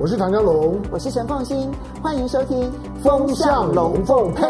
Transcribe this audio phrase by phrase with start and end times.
[0.00, 1.68] 我是唐江龙，我是陈凤新，
[2.00, 2.70] 欢迎收听
[3.02, 4.46] 《风向龙凤配》。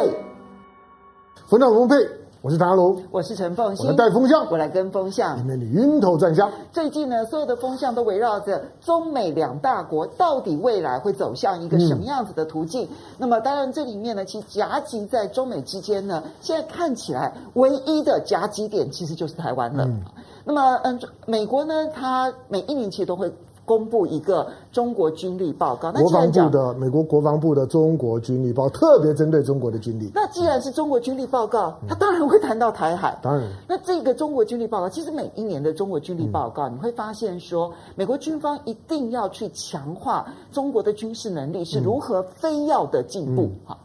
[1.46, 2.06] 风向龙凤配，
[2.42, 3.86] 我是唐湘龙，我是陈凤新。
[3.86, 6.52] 我来带风向，我来跟风向，你们的云头转向。
[6.70, 12.84] 最近呢，所有的风向都围绕着中美两大国到底未来会走向一个什么样子的途径。
[12.84, 19.86] 嗯、那么，当然这里面呢，其实夹击在中美之间呢，现在看起来唯一的夹击点其实就是台湾了。
[19.86, 20.02] 嗯、
[20.44, 23.32] 那么，嗯，美国呢，它每一年其实都会。
[23.68, 30.10] 公布一个中国军力报告，国防部的美国国防部的中国军力报告特别针对中国的军力。
[30.14, 33.18] 那既然是中国军力报告，他当然会谈到台海。
[33.22, 43.50] 当然，那这个中国军力报告，其实每一年的中国军力报告，你会发现说，美国军方一定要去强化中国的军事能力是如何非要的进步。
[43.66, 43.76] 哈，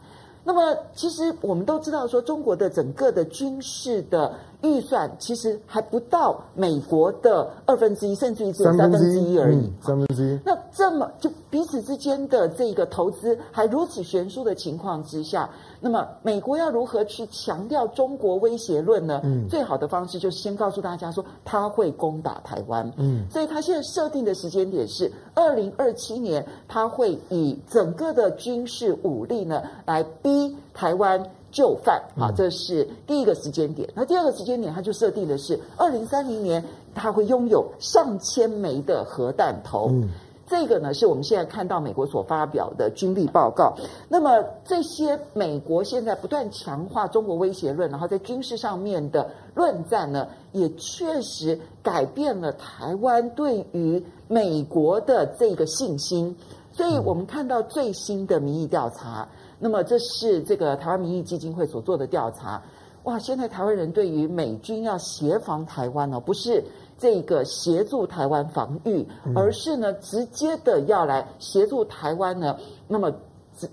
[0.42, 4.32] 那么其实我们都知道说，中国的整个的军事的。
[4.64, 9.58] 预算其实还不到美国的二分之一，甚至于只有三分之一而已。
[9.58, 10.40] 嗯、三分之一。
[10.44, 15.48] 那这么就彼此之间的这个投资还如此悬殊的情况之下，
[15.80, 19.20] 那么美国要如何去强调中国威胁论呢？
[19.22, 22.90] 嗯，最好的方式就是先告诉大家说他会攻打台湾。
[22.96, 31.22] 嗯，所以他现在设定的时间点是二零二七年，他会以整个的军事武力呢来逼台湾。
[31.54, 33.88] 就范啊，这是第一个时间点。
[33.94, 36.62] 那第二个时间点，它就设定的是二零三零年，
[36.96, 39.86] 它会拥有上千枚的核弹头。
[39.92, 40.08] 嗯，
[40.48, 43.72] 这个呢，是我们现在看到美国所发表的军力报告。
[44.08, 56.36] 那么这些美国现在不断强化中国威胁论，然后在军事上面的论战呢，也确实改变了台湾对于美国的这个信心。
[56.72, 59.28] 所以我们看到最新的民意调查。
[59.58, 62.62] 那么这是这个台湾民意基金会所做的调查，
[63.04, 63.18] 哇！
[63.18, 66.64] 现在台湾人对于美军要协防台湾哦，不是
[66.98, 72.56] 这个协助台湾防御，而是呢直接的要来协助台湾呢，
[72.88, 73.12] 那么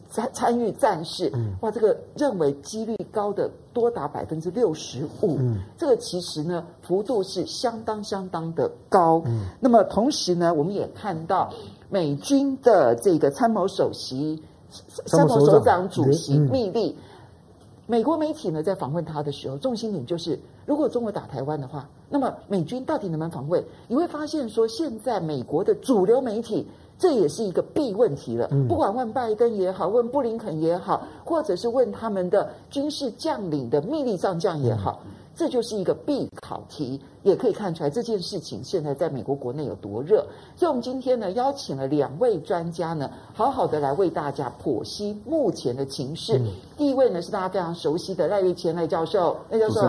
[0.09, 1.72] 参参与战事，哇！
[1.72, 5.40] 这个认为几率高的多达百分之六十五，
[5.78, 9.24] 这个其实呢幅度是相当相当的高。
[9.59, 11.52] 那么同时呢，我们也看到
[11.90, 14.44] 美军的这个参谋首席。
[15.06, 16.96] 参谋首长主席密利，
[17.88, 23.64] 美国媒体呢在访问他的时候，重心点就是，如果中国打台湾的话，那么美军到底能不能防卫？
[23.88, 26.66] 你会发现说，现在美国的主流媒体，
[26.98, 28.50] 这也是一个必问题了。
[28.70, 35.02] 不管问拜登也好，问布林肯也好，或者是问他们的军事将领的秘密上将也好。
[35.41, 40.24] 这就是一个必考题，也可以看出来这件事情现在在美国国内有多热。
[40.56, 46.38] 所以，我们今天呢邀请了两位专家呢，好好的来为大家剖析目前的情势。
[46.38, 46.46] 嗯、
[46.78, 49.81] 第一位呢是大家非常熟悉的赖岳谦赖教授，赖教授，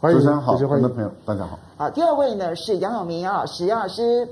[0.00, 1.56] 欢迎，主持人好，欢迎朋友，大家好。
[1.76, 4.28] 好，第二位呢是杨永明杨老师，杨老师，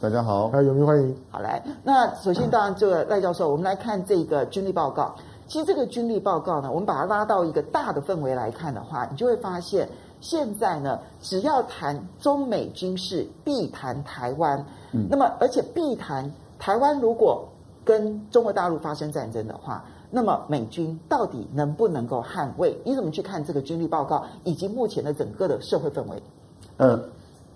[0.00, 1.16] 大家好，还有永明欢迎。
[1.32, 5.16] 好来，那首先当然这个赖教授，我们来看这个军力报告。
[5.46, 9.88] 其实这个军力报告呢，我们把它拉到一个大的氛围来看的话，你就会发现，
[10.20, 14.64] 现在呢，只要谈中美军事，必谈台湾。
[14.92, 17.46] 嗯，那么而且必谈台湾，如果
[17.84, 22.76] 跟中国大陆发生战争的话，那么美军到底能不能够捍卫？
[22.84, 26.20] 你怎么去看这个军力报告，以及目前的整个的社会氛围？
[26.78, 27.00] 呃，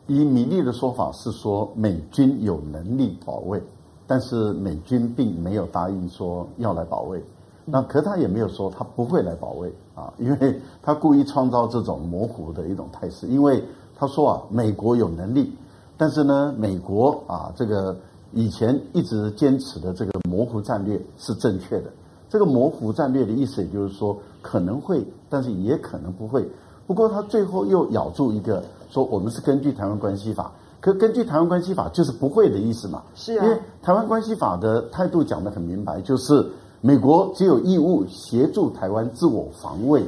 [0.07, 3.61] 以米利的说法是说，美军有能力保卫，
[4.07, 7.21] 但是美军并没有答应说要来保卫。
[7.65, 13.27] 那可他也没有说他不会来保卫啊，因为他故意创造这种模糊的一种态势。
[13.27, 13.63] 因为
[13.97, 15.53] 他说啊，美国有能力，
[15.97, 17.97] 但是呢，美国啊，这个
[18.33, 21.91] 以前一直坚持的这个模糊战略是正确的。
[22.29, 26.49] 这个模糊战略的意思，也就是说可能会，但是也可能不会。
[26.87, 30.53] 不过他最后又咬住一个，说我们是根据《台湾关系法》，
[30.85, 33.03] 可根据《台湾关系法》就是不会的意思嘛？
[33.15, 36.51] 是啊，因为《台湾关系法》的态度讲得很明白，就是。
[36.81, 40.03] 美国只有义务协助台湾自我防卫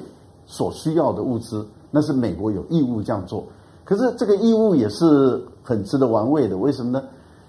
[0.47, 3.45] 所需要的物资，那是美国有义务这样做。
[3.85, 7.03] 可是这个义务也是很值得玩味的，为什么呢？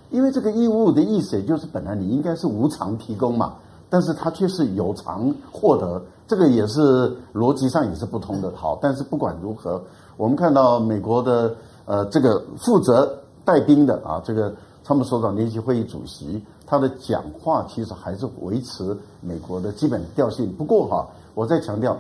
[0.10, 3.54] 因为这个义务的意思，也就是本来你应该是无偿提供嘛，
[3.90, 8.52] 但是它却是有偿获得，这个也是逻辑上也是不通的。
[8.56, 9.82] 好，但是不管如何，
[10.18, 11.56] 我们看到美国的
[11.86, 14.54] 呃这个负责带兵的啊，这个
[14.84, 16.44] 参谋首长联席会议主席。
[16.66, 20.52] 他的讲话其实还是维持美国的基本调性。
[20.54, 21.96] 不过哈，我再强调，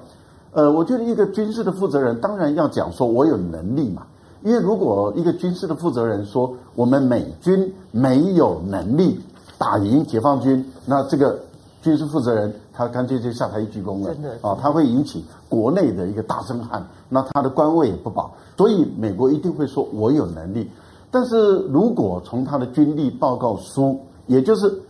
[0.51, 4.07] 呃，我觉得一个军事的负责人当然要讲说我有能力嘛。
[4.41, 9.19] 因为如果一个军事的负责人说我们美军没有能力
[9.57, 11.39] 打赢解放军，那这个
[11.81, 14.13] 军事负责人他干脆就下台一鞠躬了。
[14.13, 18.33] 真的啊，他会引起国内的一个大震撼，那他的官位也不保。
[18.57, 20.69] 所以美国一定会说我有能力。
[21.13, 24.81] 但是如果从他的军力报告书，也就是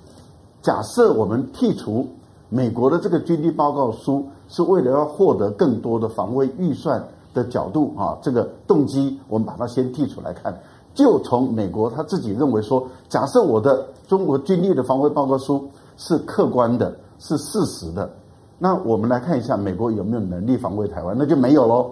[0.62, 2.08] 假设我们剔除
[2.48, 10.58] 美国的这个军力报告书，是为了要获得更多的防卫预算的角度啊，这个动机我们把它先剔出来看。
[10.94, 15.68] 就从美国他自己认为说，假设我的中国军力的防卫报告书
[15.98, 18.10] 是客观的，是事实的，
[18.60, 21.92] 那我们来看一下美国有没有能力防卫台湾，那就没有喽。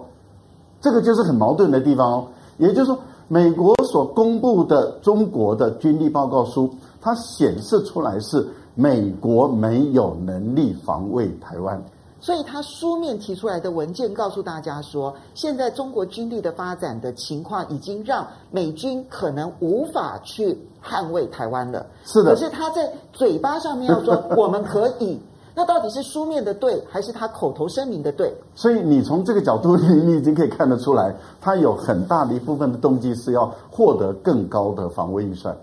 [0.80, 2.28] 这个就是很矛盾的地方哦。
[2.58, 6.70] 也就是说，美国所公布的中国的军力报告书，
[7.00, 11.82] 它显示出来是美国没有能力防卫台湾。
[12.20, 21.84] 所以他书面提出来的文件告诉大家说，现在中国军力的发展的情况已经让美军可能无法去捍卫台湾了。
[22.04, 22.32] 是的。
[22.32, 25.18] 可是他在嘴巴上面要说 我们可以，
[25.54, 28.34] 那到底是书面的对，还是他口头声明的对？
[28.54, 35.56] 所以你从这个角度，你你已经可以看得出来，他有很大的一部分的动机是要获得更高的防卫预算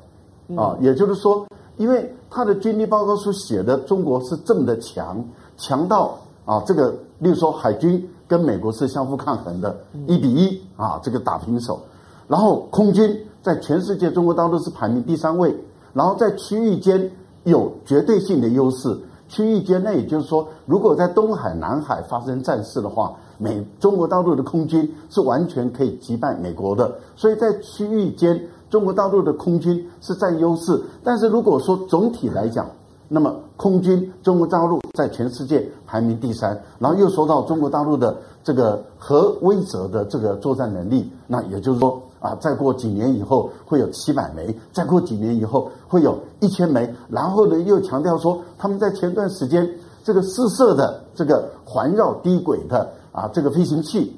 [0.55, 0.77] 啊。
[0.79, 1.45] 也就是说，
[1.77, 5.23] 因为他的军力报告书写的中国是这么的强，
[5.57, 6.17] 强到。
[6.45, 6.89] 啊，这个，
[7.19, 9.77] 例如说，海军跟美国是相互抗衡的，
[10.07, 11.79] 一比一啊，这个打平手。
[12.27, 15.55] 然后空军在全世界，中国大陆是排名第三位。
[15.93, 17.11] 然后在区域间
[17.43, 18.97] 有绝对性的优势。
[19.29, 26.93] 区域间内，也就是说，如果在东海、南海发生战事的话，美中国大陆的空军是完全可以击败美国的。
[27.15, 30.81] 所以在区域间，中国大陆的空军是占优势。
[31.03, 32.67] 但是如果说总体来讲，
[33.07, 49.69] 那么，空军中国大陆在全世界排名第三，然后又说到中国大陆的这个核威慑的这个作战能力，那也就是说啊，再过几年以后会有七百枚，再过几年以后会有一千枚，然后呢又强调说他们在前段时间
[50.03, 54.15] 这个试射的这个环绕低轨的啊这个飞行器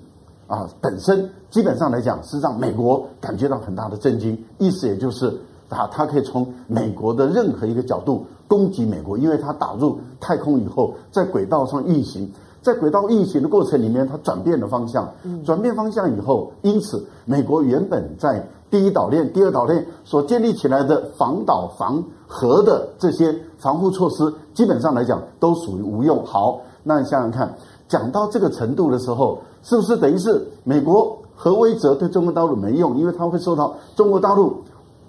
[0.48, 5.40] 啊本身基本上来讲是让美国感觉到很大的震惊，意思也就是。
[5.72, 12.30] 啊，它可以从美国的任何一个角度攻击美国，因为它打入太空以后，在轨道上运行，
[12.62, 15.12] 在轨道运行的过程里面，它转变了方向，
[15.44, 26.24] 转变方向以后，因此美国原本在第一岛链、第二岛链所建立起来的防岛防核的这些防护措施，基本上来讲都属于无用。
[26.26, 27.56] 好，那你想想看，
[27.88, 34.64] 讲到这个程度的时候，是不是等于是美国核威慑对中国大陆没用，因为它会受到中国大陆。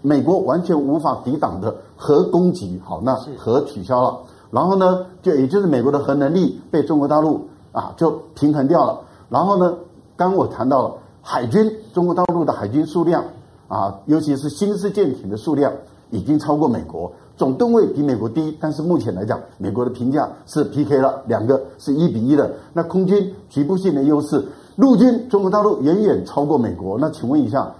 [0.04, 4.19] 美国完全无法抵挡的核攻击，好，那核取消了，
[4.52, 9.00] 然后呢，就也就是美国的核能力被中国大陆啊就平衡掉了。
[9.31, 9.75] 然后呢，
[10.14, 13.25] 刚我谈到了海军，中国大陆的海军数量
[13.66, 15.72] 啊，尤其是新式舰艇的数量
[16.10, 22.52] 已经超过美国，总吨位比美国低，但是目前来讲，美国的评价是 PK 了，两个是一比一的。
[22.75, 24.46] 那空军局部性的优势，
[24.76, 26.99] 陆军中国大陆远远超过美国。
[26.99, 27.72] 那请问一下。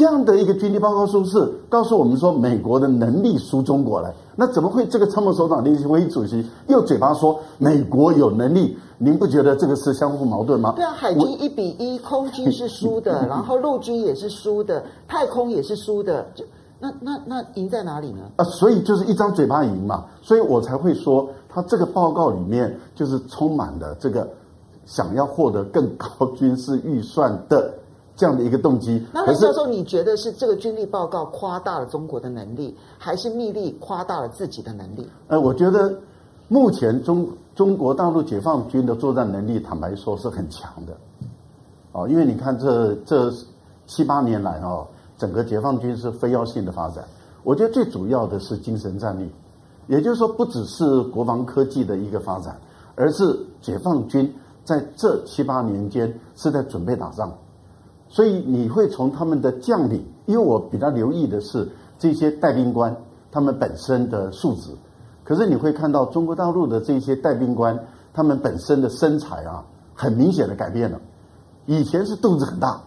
[0.00, 8.78] 这样的一个军力报告书是告诉我们说，美国的能力输中国来，那怎么会这个参谋首长联席会议主席又嘴巴说美国有能力？
[8.96, 10.72] 您不觉得这个是相互矛盾吗？
[10.74, 16.46] 对啊，海军一比一，空军是输的，然后陆军也是输的，太空也是输的，就
[16.78, 18.22] 那那那赢在哪里呢？
[18.36, 24.26] 啊，所以就是一张嘴巴赢嘛，所以我才会说，他这个报告里面就是充满了这个
[24.86, 27.74] 想要获得更高军事预算的。
[28.20, 35.08] 这样的一个动机，那刘教授，你觉得是这个军力报告夸大了中国的能力，还是密令夸大了自己的能力？
[35.28, 35.98] 呃，我觉得
[36.48, 40.94] 目前中中国大陆解放军的作战能力，坦白说是很强的。
[41.92, 43.32] 哦，因为你看这这
[43.86, 44.86] 七八年来哦，
[45.16, 47.02] 整个解放军是非要性的发展。
[47.42, 49.32] 我觉得最主要的是精神战力，
[49.86, 52.60] 也就是说，不只是国防科技的一个发展，
[52.96, 54.30] 而是解放军
[54.62, 57.32] 在这七八年间是在准备打仗。
[58.12, 62.94] 所以你会从他们的将领，因为我比较留意的是这些带兵官
[63.30, 64.72] 他们本身的素质，
[65.22, 67.78] 可是你会看到中国大陆的这些带兵官
[68.12, 69.64] 他们本身的身材啊，
[69.94, 71.00] 很明显的改变了。
[71.66, 72.82] 以前是肚子很大，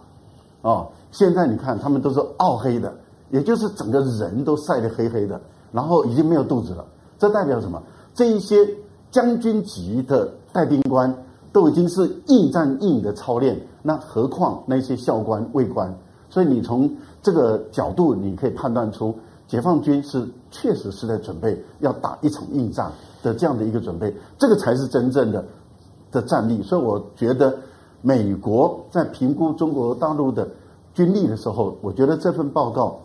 [0.60, 2.92] 哦，现在你看他们都是奥黑的，
[3.30, 5.40] 也就是整个人都晒得黑黑的，
[5.72, 6.84] 然后已经没有肚子了。
[7.18, 7.82] 这代表什么？
[8.12, 8.68] 这一些
[9.10, 11.23] 将军级的带兵官。
[11.54, 15.96] 都已经是硬战硬的操练，那何况那些校官、尉官？
[16.28, 16.90] 所以你从
[17.22, 19.14] 这个角度，你可以判断出
[19.46, 22.90] 解放军是确实是在准备要打一场硬仗
[23.22, 25.44] 的这样的一个准备，这个才是真正的
[26.10, 26.60] 的战力。
[26.60, 27.56] 所以我觉得，
[28.02, 30.48] 美国在评估中国大陆的
[30.92, 32.98] 军力的时候，我觉得这份报告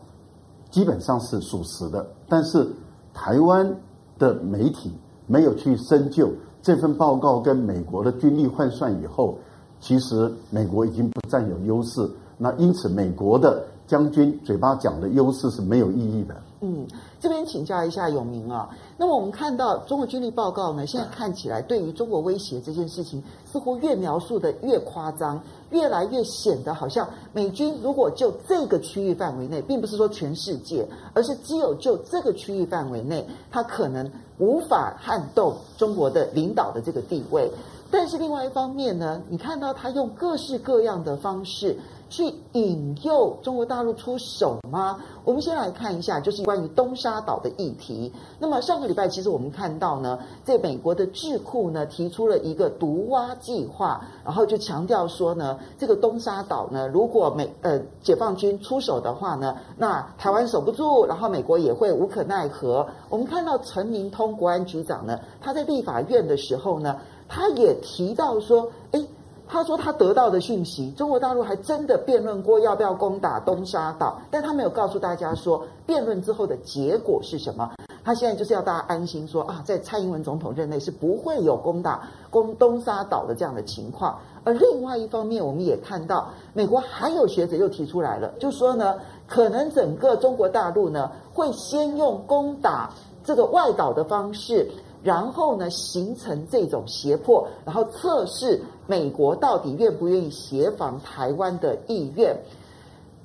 [0.71, 2.67] 基本上是属实的，但是
[3.13, 3.71] 台湾
[4.17, 4.91] 的媒体
[5.27, 6.31] 没有去深究。
[6.61, 9.37] 这份报告跟美国的军力换算以后，
[9.79, 12.09] 其实美国已经不占有优势。
[12.37, 16.35] 那因此，美国的将军嘴巴讲的优势是没有意义的。
[16.61, 16.85] 嗯，
[17.19, 18.69] 这边请教一下永明啊。
[18.97, 37.51] 那么我们看到中国军力报告呢，现在看起来对于中国威胁这件事情，似乎越描述的越夸张，越来越显得好像美军如果就这个区域范围内，并不是说全世界，而是只有就这个区域范围内，它可能无法撼动中国的领导的这个地位。
[37.91, 41.75] 但是另外一方面呢，你看到他用各式各样的方式
[42.07, 44.99] 去引诱中国大陆出手吗？
[45.25, 48.11] 我们先来看一下，就是关于东沙岛的议题。
[48.39, 62.87] 那么上个礼拜，其实我们看到呢，在美国的智库呢提出了一个毒蛙计划，然后就强调说呢，这个东沙岛呢，如果美呃解放军出手的话呢，那台湾守不住，然后美国也会无可奈何。
[63.09, 66.97] 我们看到陈明通国安局长呢，他在立法院的时候呢。
[67.29, 69.07] 他也提到说，诶，
[69.47, 77.71] 他说他得到的讯息，中国大陆还真的辩论过要不要攻打东沙岛，但他没有告诉大家说辩论之后的结果是什么。
[78.03, 84.17] 他现在就是要大家安心说啊，在蔡英文总统任内是不会有攻打攻东沙岛的这样的情况。
[84.43, 88.95] 而另外一方面，我们也看到美国还有学者又提出来了，就说呢，
[89.27, 92.89] 可能整个中国大陆呢会先用攻打
[93.23, 94.71] 这个外岛的方式。
[95.01, 102.35] 然后呢，形成这种胁迫，然后测试美国到底愿不愿意协防台湾的意愿。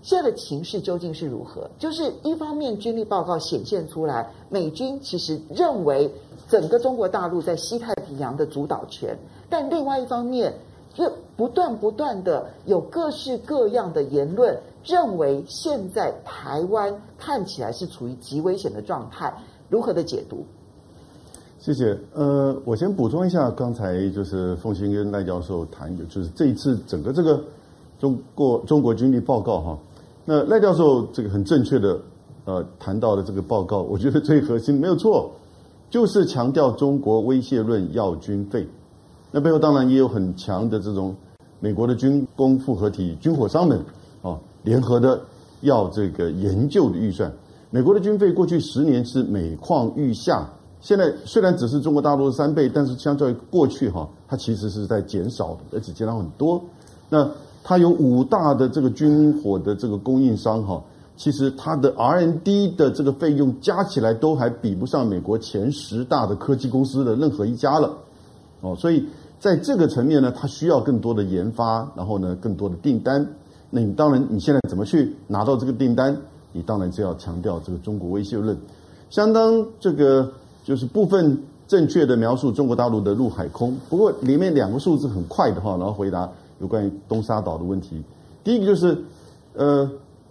[0.02, 1.68] 现在的情势究竟是如何？
[1.78, 6.12] 就是一方面军力报告显现出来，美军其实认为
[6.46, 9.16] 整个中国大陆在西太平洋的主导权，
[9.48, 10.52] 但另外一方面
[10.96, 14.54] 又不断不断的有各式各样的言论，
[14.84, 19.34] 认为现在台湾看起来是处于极危险的状态，
[19.70, 20.44] 如何的解读？
[21.64, 21.96] 谢谢。
[22.12, 27.42] 呃，我先补充一下，刚才就是凤新跟赖教授谈的，就是这一次整个这个
[27.98, 29.78] 中国中国军力报告哈。
[30.26, 31.98] 那赖教授这个很正确的
[32.44, 35.32] 呃谈到的这个报告，我觉得最核心没有错，
[35.88, 38.68] 就是强调中国威胁论要军费。
[39.30, 41.16] 那背后当然也有很强的这种
[41.60, 43.80] 美国的军工复合体军火商们
[44.20, 45.18] 啊联合的
[45.62, 47.32] 要这个研究的预算。
[47.70, 50.46] 美国的军费过去十年是每况愈下。
[50.84, 56.62] 现在虽然只是中国大陆的三倍，但是相较于过去哈，它其实是在减少的，而且减少很多。
[57.08, 57.26] 那
[57.62, 60.84] 它有五大的这个军火的这个供应商哈，
[61.16, 67.96] 其实它的 R N D 的这个费用加起来都还比不上美国前十大的科技公司的任何一家了。
[68.60, 69.06] 哦，所以
[69.40, 73.26] 在这个层面呢，它需要更多的研发，然后呢，更多的订单。
[73.70, 76.14] 那你当然你现在怎么去拿到这个订单？
[76.52, 78.54] 你当然就要强调这个中国威胁论，
[79.08, 80.30] 相当这个。
[80.64, 86.26] 就是部分正确的描述中国大陆的陆海空，不过里面两个数字很快的哈，然后回答
[86.58, 88.02] 有关于东沙岛的问题。
[88.42, 88.96] 第一个就是，
[89.52, 89.88] 呃，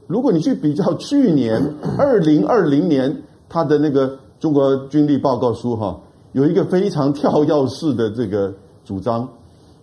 [0.07, 3.15] 如果你去比较去年 二零二零年
[3.47, 5.99] 他的那个中国军力报告书哈，
[6.31, 8.51] 有一个非常跳跃式的这个
[8.83, 9.29] 主张。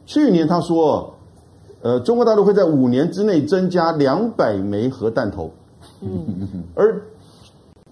[0.05, 1.15] 去年他说，
[1.83, 5.49] 呃，中国大陆会在五年之内增加两百枚核弹头，
[6.75, 7.01] 而。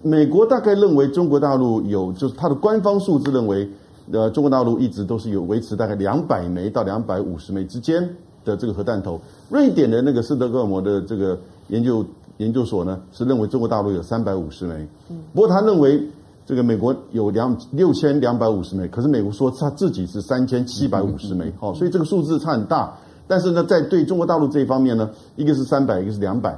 [0.01, 3.69] 美国大概认为中国大陆有，就是它的官方数字认为，
[4.13, 8.01] 呃，中国大陆一直都是有维持大概两百枚到两百五十枚之间
[8.45, 9.19] 的这个核弹头。
[9.49, 11.37] 瑞典的那个斯德哥尔摩的这个
[11.67, 12.05] 研究
[12.37, 14.87] 研究所呢，是认为中国大陆有三百五十枚。
[15.33, 16.01] 不过他认为
[16.45, 21.51] 这个美国有两六千两百五十枚，可是美国说他自己是三千七百五十枚。
[21.59, 22.97] 好，所以这个数字差很大。
[23.27, 26.57] 但是呢，在对中国大陆这一方面呢，一个是三百，一个是两百。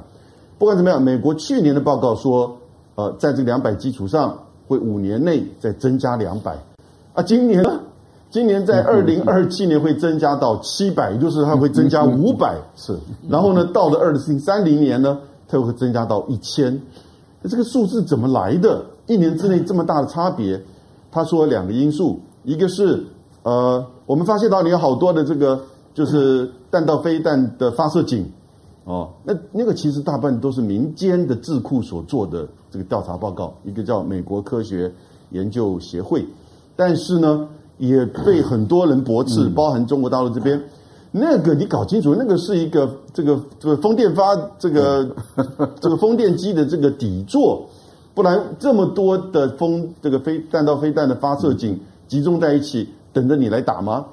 [0.58, 2.56] 不管怎么样，美国去年的报告说。
[2.94, 6.56] 呃，在这两百基础上，会五年内再增加两百，
[7.14, 7.80] 啊，今年呢？
[8.30, 12.98] 今年在二零二七年会增加到七百，也就是它会增加五百次。
[13.28, 16.80] 然后呢，到了二零三零年呢，它又会增加到一千。
[17.42, 18.82] 这个数字怎么来的？
[19.06, 20.58] 一年之内这么大的差别？
[21.10, 23.04] 他说两个因素，一个是
[23.42, 25.60] 呃，我们发现到你有好多的这个
[25.92, 28.24] 就是弹道飞弹的发射井。
[28.84, 34.92] 哦，那那个其实大部分都是民间的智库所做的这个调查报告，一个叫美国科学
[35.30, 36.26] 研究协会，
[36.74, 37.48] 但是呢，
[37.78, 40.60] 也被很多人驳斥，包含中国大陆这边。
[41.12, 45.14] 那个你搞清楚，那个是一个这个这个风电发这个
[45.78, 47.68] 这个风电机的这个底座，
[48.14, 54.06] 不然这么多的风这个飞弹道飞弹的发射井集中在一起，等着你来打吗？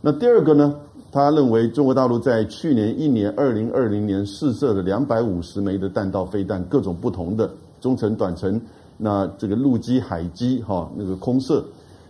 [0.00, 0.74] 那第二个呢？
[1.16, 8.60] 他认为中国大陆在去年一年二零二零年试射了两百五十枚的弹道飞弹，各种不同的中程、短程，
[8.98, 11.64] 那这个陆基、海基，哈，那个空射，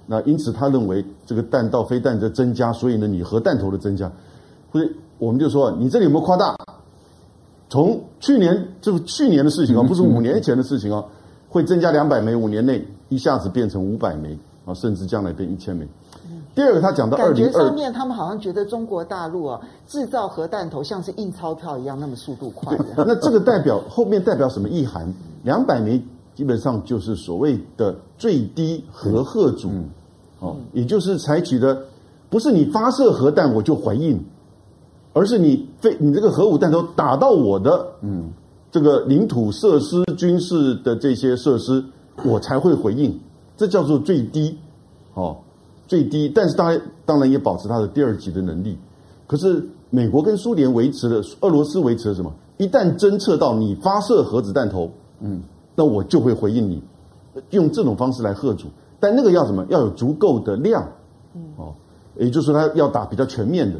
[0.06, 4.10] 那因此他认为这个弹道飞弹的增加，所以呢，你核弹头的增加，
[4.72, 6.56] 所以我们就说你这里有没有夸大？
[7.68, 11.04] 从去年就是去年的事情啊，不是五年前的事情啊。
[11.48, 14.36] 会增加两百枚，五年内一下子变成五百枚
[14.66, 15.86] 啊，甚至将来变一千枚。
[16.56, 22.74] 第二个，他讲到二零二，感觉上面他们好像觉得中国大陆啊制造核弹头像是印钞票一样，那么速度快。
[22.96, 25.12] 那这个代表后面代表什么意涵？
[25.44, 26.02] 两百枚
[26.34, 29.68] 基本上就是所谓的最低核吓阻，
[30.40, 31.78] 哦，也就是采取的
[32.30, 34.18] 不是你发射核弹我就回应，
[35.12, 38.32] 而是你飞你这个核武弹头打到我的嗯
[38.72, 41.84] 这个领土设施军事的这些设施，
[42.24, 43.20] 我才会回应，
[43.58, 44.58] 这叫做最低
[45.12, 45.36] 哦。
[45.86, 48.76] 最低，但是当然当然也保持它的第二级的能力。
[49.26, 52.32] 可是美国跟苏联维持了，俄罗斯维持了什么？
[52.58, 54.90] 一旦侦测到你发射核子弹头，
[55.20, 55.42] 嗯，
[55.74, 56.82] 那我就会回应你，
[57.50, 58.66] 用这种方式来吓阻。
[58.98, 59.66] 但那个要什么？
[59.68, 60.82] 要有足够的量，
[61.56, 61.74] 哦，
[62.16, 63.78] 也就是说他要打比较全面的。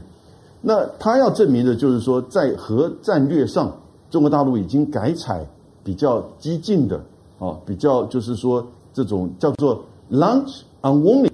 [0.61, 3.75] 那他要证明的就是说，在核战略上，
[4.11, 5.47] 中国大陆已经改采
[5.83, 7.01] 比较激进的，
[7.39, 11.31] 哦，比较就是说这种叫做 launch on warning。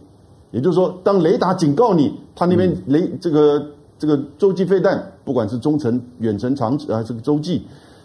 [0.52, 3.66] 也就是说，当雷达警告你，它那边雷这个
[3.98, 7.62] 这个洲际飞弹，不管是中程、远程、长啊这个洲际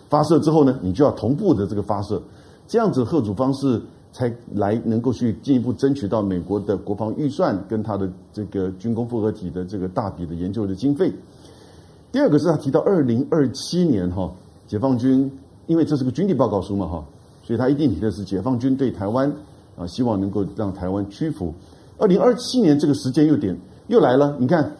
[0.09, 2.21] 发射之后呢，你就要同步的这个发射，
[2.65, 3.81] 这样子贺主方式
[4.13, 11.13] 才来能够去进一步争取到美国的国防预算跟它的这个军工复合体的这个大笔的研究的经费。
[12.13, 14.31] 第二个是他提到二零二七年哈，
[14.65, 15.29] 解放军
[15.67, 17.05] 因为这是个军力报告书嘛哈，
[17.43, 19.29] 所以他一定提的是解放军对台湾
[19.77, 21.53] 啊，希望能够让台湾屈服。
[21.97, 24.71] 二零二七年这个时间又点又来了，你看，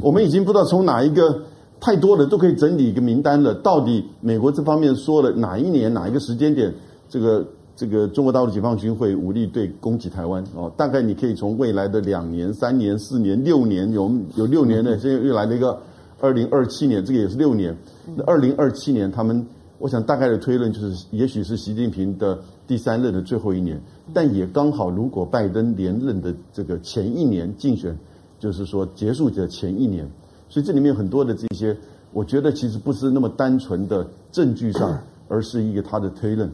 [0.00, 1.42] 我们已经不知道从哪一个
[1.80, 3.54] 太多了都可以整理一个名单了。
[3.56, 6.72] 到底美国这方面说了哪一年哪一个时间点，
[7.08, 10.72] 这个这个中国大陆解放军会武力对攻击台湾哦？
[10.76, 15.78] 大概你可以从未来的两年、三年、四年、六年，有有六年的，现在又来了一个
[16.20, 17.76] 二零二七年，这个也是六年。
[18.14, 19.44] 那二零二七年，他们
[19.82, 23.80] 我想大概的推论就是，也许是习近平的第三任的最后一年。
[24.14, 27.98] 但也刚好，如果拜登连任的这个前一年竞选，
[28.38, 30.08] 就是说结束的前一年，
[30.48, 31.76] 所以这里面有很多的这些，
[32.12, 36.48] 我觉得其实不是那么单纯的证据上，而是一个他的推论。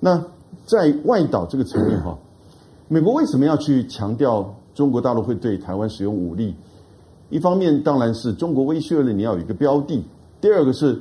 [0.00, 0.24] 那
[0.64, 2.18] 在外岛这个层面哈，
[2.88, 6.54] 美国为什么要去强调中国大陆会对台湾使用武力？
[7.28, 10.02] 一方面当然是中国威胁了你要有一个标的，
[10.40, 10.98] 第二个是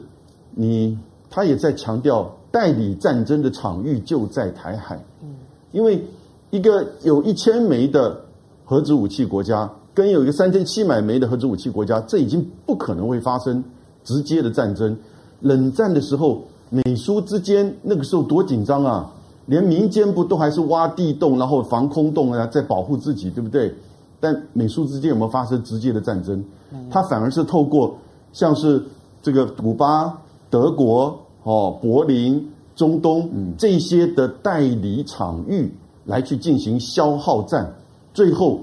[0.52, 5.00] 你他也在强调代理战争的场域就在台海。
[5.72, 6.04] 因为
[6.50, 8.20] 一个有一千枚的
[8.66, 13.64] 核子武器国家，跟有一个三千七百枚的核子武器国家，这已经不可能会发生
[14.04, 14.98] 直接的战争。
[15.42, 19.12] 冷战的时候，美苏之间那个时候多紧张啊！
[19.46, 23.74] 连民间不都还是挖地洞，然后防空洞啊，在保护自己，对不对？
[24.20, 26.44] 但美苏之间有没有发生直接的战争？
[26.92, 27.98] 它反而是透过
[28.34, 28.84] 像是
[29.24, 30.16] 这个古巴、
[30.50, 32.52] 德国、哦柏林。
[32.76, 35.70] 中东这些的代理场域
[36.06, 37.70] 来去进行消耗战，
[38.14, 38.62] 最后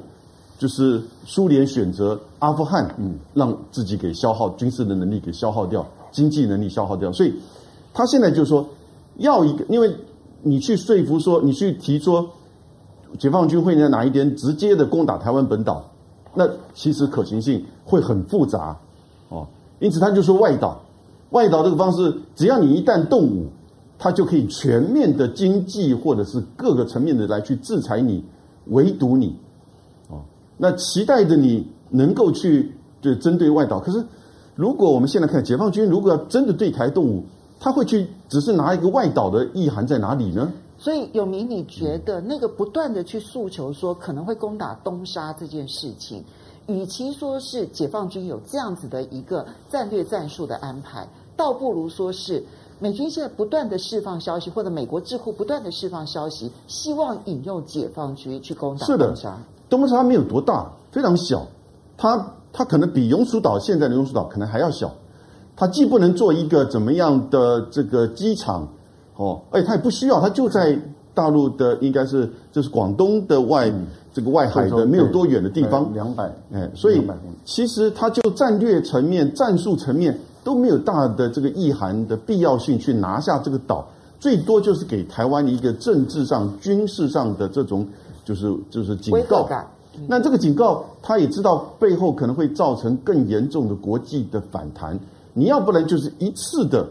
[0.59, 7.12] 就是苏联选择阿富汗，嗯，让自己给消耗军事的能力给消耗掉，经济能力消耗掉。
[7.12, 7.35] 所以
[7.92, 8.66] 他现在就是说
[9.18, 9.94] 要一个，因为
[10.40, 12.27] 你去说服说，你去提说
[13.18, 15.85] 解放军会在哪一天直接的攻打台湾本岛，
[16.33, 18.75] 那其实可行性会很复杂
[19.29, 19.46] 哦。
[19.79, 20.81] 因此他就说外岛，
[21.31, 23.47] 外岛这个方式，只要你一旦动武。
[23.99, 28.23] 他就可以全面的经济或者是各个层面的来去制裁你，
[28.67, 29.35] 围堵你，
[30.11, 30.21] 哦，
[30.59, 33.81] 那期待着你能够去就针对外岛。
[33.81, 34.05] 可是，
[34.55, 37.25] 如果我们现在看解放军如果要真的对台动武，
[37.59, 40.53] 他会去只是拿一个外岛的意涵在哪里呢？
[40.77, 46.23] 所以有明，你觉得那个不断的去诉求说可能会攻打东沙这件事情，
[46.66, 52.44] 与其说是解放军有这样子的一个战略战术的安排，倒不如说是。
[52.79, 59.38] 美军现在不断的释放消息，或者美国智库不断的释放消息，希望引诱解放军去攻打东沙。
[59.70, 61.46] 东沙没有多大，非常小，
[61.96, 64.92] 它它可能比永暑岛现在的永暑岛可能还要小。
[65.57, 68.68] 它既不能做一个怎么样的这个机场，
[69.16, 70.79] 哦，哎，它也不需要，它就在
[71.14, 77.07] 大陆的应该是就是广东的外、嗯、这个外海的没有多远的地方，两百，哎，所以
[77.44, 80.18] 其实它就战略层面、战术层面。
[80.46, 83.85] 都没有大的这个意涵的必要性去拿下这个岛，
[84.20, 87.85] 最多就是给台湾一个政治上、军事上的这种
[88.24, 89.48] 就是就是警告。
[90.07, 94.96] 那这个警告，他也知道背后可能会造成更严重的国际的反弹。
[95.33, 96.87] 你要不然就是一次的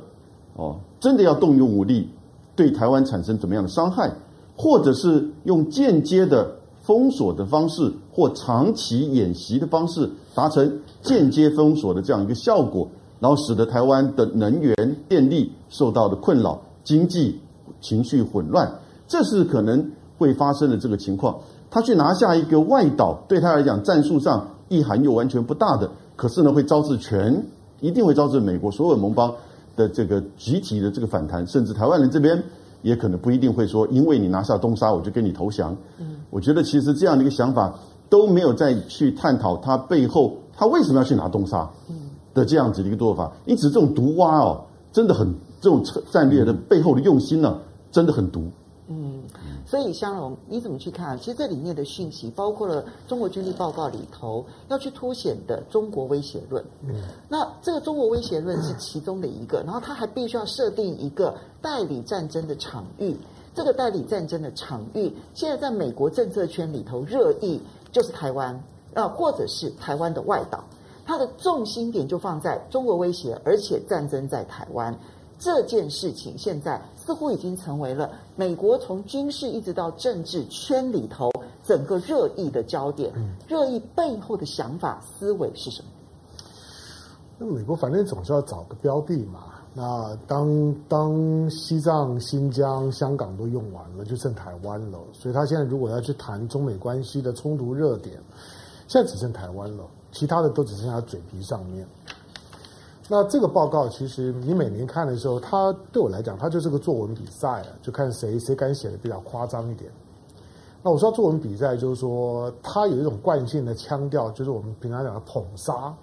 [0.58, 2.10] 哦，真的要动用武力
[2.58, 4.12] 对台湾产生怎么样的伤害，
[4.58, 6.54] 或者是用间接的
[6.86, 12.88] 封锁的方式或长期演习的方式，达成间接封锁的这样一个效果。
[13.18, 14.76] 然后使得台湾的能源、
[15.08, 17.40] 电力受到的困扰，经济
[17.80, 18.70] 情绪混乱，
[19.08, 21.36] 这是可能会发生的这个情况。
[21.72, 27.42] 他去拿下一个外岛，对他来讲战术上意涵又完全不大的，可是呢会招致全，
[27.80, 29.34] 一定会招致美国所有盟邦
[29.78, 32.44] 的这个集体的这个反弹，甚至台湾人这边
[32.86, 35.76] 也可能不一定会说，因为你拿下东沙，我就跟你投降。
[35.98, 37.74] 嗯，我觉得其实这样的一个想法
[38.10, 41.68] 都没有再去探讨他背后他为什么要去拿东沙
[42.36, 47.60] 的这样子的一个做法，因此这种毒蛙哦，真的很这种战略的背后的用心呢，
[47.92, 48.52] 真的很毒。
[48.88, 49.24] 嗯，
[49.66, 51.18] 所以香龙，你怎么去看？
[51.18, 56.64] 其实这里面的讯息，包括了中国军力报告里头要去凸显的中国威胁论。
[56.84, 63.18] 嗯，那这个中国威胁论是其中的一个，然后他还必须要设定一个代理战争的场域。
[63.56, 68.62] 这个代理战争的场域，现在在美国政策圈里头热议就是台湾，
[68.94, 70.62] 呃，或者是台湾的外岛，
[71.06, 74.94] 它的重心点就放在中国威胁，而且战争在台湾。
[75.40, 81.30] 这件事情现在似乎已经成为了美国从军事一直到政治圈里头
[81.64, 83.14] 整个热议的焦点。
[83.48, 85.90] 热议背后的想法思维是什么？
[87.38, 89.54] 那美国反正总是要找个标的嘛。
[89.74, 94.98] 那当当西藏、新疆、香港都用完了，就剩台湾了。
[95.12, 98.18] 所以他现在如果要去谈中美关系的冲突热点，
[98.88, 101.86] 现在只剩台湾了，其他的都只剩下嘴皮上面。
[103.08, 109.92] 那这个报告其实你每年看的时候，它对我来讲，它就是个作文比赛啊，就看谁谁敢写的比较夸张一点。
[110.82, 115.94] 那我说作文比赛，就是说它有一种惯性的腔调，就是我们平常讲的捧杀。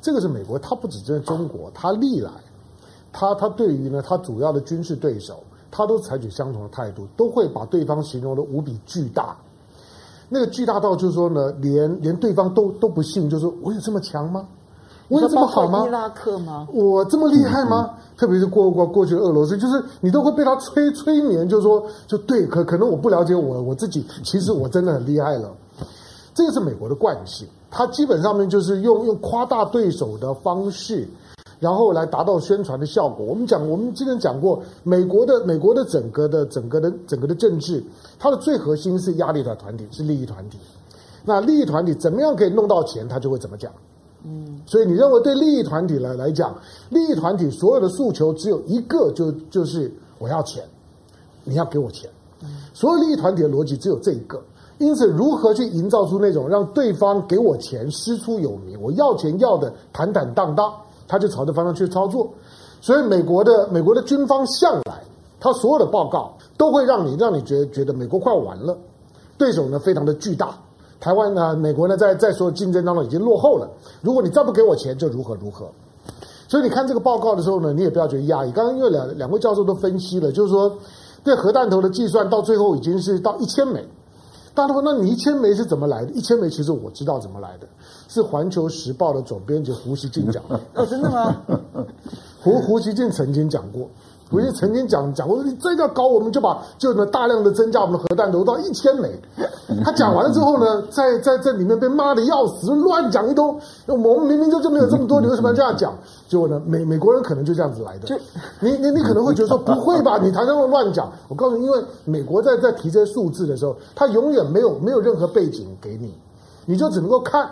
[0.00, 2.30] 这个是美国，它不只针对中国，它历来，
[3.12, 9.36] 它它对于呢，它主要的军事对手，它都采取相同的态度，都会把对方形容的无比巨大。
[10.30, 14.48] 那个巨大到就是说呢，连连对方都都不信，就是我有这么强吗？
[15.08, 15.84] 我有这么好吗？
[15.86, 16.68] 伊拉克吗？
[16.72, 17.90] 我这么厉害吗？
[18.16, 25.50] 特别是过过过去的俄罗斯，就是你都会被他催催眠，就是说，就对，可可能我不了解我我自己，其实我真的很厉害了。
[26.34, 31.08] 这个是美国的惯性，他基本上面就是用用夸大对手的方式，
[31.58, 33.24] 然后来达到宣传的效果。
[33.24, 37.82] 我们讲，我们之前讲过，美国的美国的整个的整个的整个的政治，
[38.18, 40.58] 它的最核心是压力的团体，是利益团体。
[41.24, 43.72] 那利益团体怎么样可以弄到钱，他就会怎么讲。
[44.24, 46.54] 嗯，所以你认为对利益团体来来讲，
[46.90, 50.64] 利益团体所有的诉求只有一个就，就是我要钱，
[51.44, 52.10] 你要给我钱。
[52.72, 54.40] 所有利益团体的逻辑只有这一个，
[54.78, 60.72] 因此如何去营造出那种让对方给我钱师出有名，我要钱要的坦坦荡荡，
[61.06, 62.28] 他就朝着方向去操作。
[62.80, 65.02] 所以美国的美国的军方向来，
[65.40, 68.76] 他所有的报告都会让你让你觉得觉得美国快完了，
[69.36, 70.56] 对手呢非常的巨大。
[71.00, 73.70] 台湾呢，美国呢，在在所有竞争当中已经落后了。
[74.00, 75.68] 如果你再不给我钱，就如何如何。
[76.48, 78.50] 所以你看这个报告的时候呢，你也不要觉得压抑。
[78.52, 80.76] 刚刚因为两两位教授都分析了，就是说，
[81.22, 83.86] 对核弹头的计算到最后已经是到一千枚。
[84.54, 86.10] 大家说，那你一千枚是怎么来的？
[86.12, 87.68] 一千枚其实我知道怎么来的，
[88.08, 90.58] 是《环球时报》的总编辑胡锡进讲的。
[90.74, 91.36] 哦，真的吗？
[92.42, 93.88] 胡胡锡进曾经讲过。
[94.30, 99.08] 我就曾经讲讲过，你这个搞，我们就把就呢大量的增加我们的核弹头到一千枚。
[99.84, 103.58] 他讲完了之后呢，在在这里面被骂的要死，乱讲一通。
[103.86, 105.92] 我们明明就就没有这么多，你为什么要这样讲？
[106.28, 108.06] 结果呢，美美国人可能就这样子来的。
[108.06, 108.16] 就
[108.60, 110.18] 你你你可能会觉得说不会吧？
[110.18, 111.10] 你谈那么乱讲。
[111.28, 116.12] 我告诉你，因为美国在在提这些数字的时候，他永远没有没有任何背景给你，
[116.66, 117.48] 你就只能够看。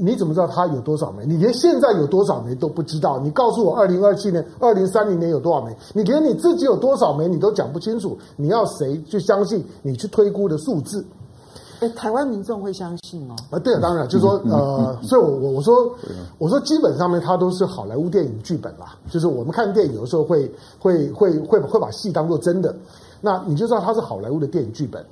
[0.00, 1.26] 你怎么知道它有多少枚？
[1.26, 3.18] 你连现在有多少枚都不知道。
[3.18, 5.76] 你告诉我，二零二七年、二零三零年有多少枚？
[5.92, 8.16] 你连你自己有多少枚你都讲不清楚。
[8.36, 11.04] 你要谁去相信你去推估的数字？
[11.80, 13.36] 哎，台湾民众会相信吗？
[13.50, 15.94] 啊，对啊，当然，就是说，呃，所以我我我说，
[16.38, 18.96] 我说基本上面它都是好莱坞电影剧本啦。
[19.10, 22.74] 就是我们看电影有时候会会会会会把戏当做真的，
[23.20, 25.02] 那你就知道它是好莱坞的电影剧本。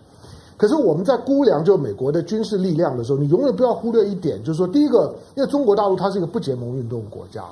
[0.59, 7.44] 可是我们在估量就美国的军事力量的时候，你永远不要忽略一点，就是说，第一个，因为中国大陆它是一个不结盟运动国家，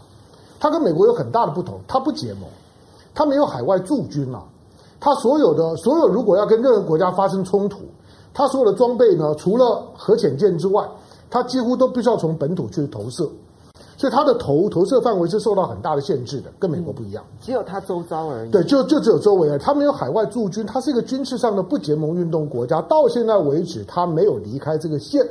[0.59, 2.43] 它跟美国有很大的不同，它不结盟，
[3.15, 4.43] 它没有海外驻军啊，
[4.99, 7.79] 它所有的所有如果要跟任何国家发生冲突，
[8.35, 10.85] 它所有的装备呢，除了核潜舰之外，
[11.31, 13.31] 它几乎都必须要从本土去投射。
[13.97, 17.25] 所以它的投投射范围是受到很大的限制的，跟美国不一样。
[17.41, 18.51] 只有它周遭而已。
[18.51, 19.59] 对，就就只有周围而已。
[19.59, 22.81] 它没有海外驻军，它是一个军事上的不结盟运动国家。
[22.83, 25.27] 到现在为止，它没有离开这个线。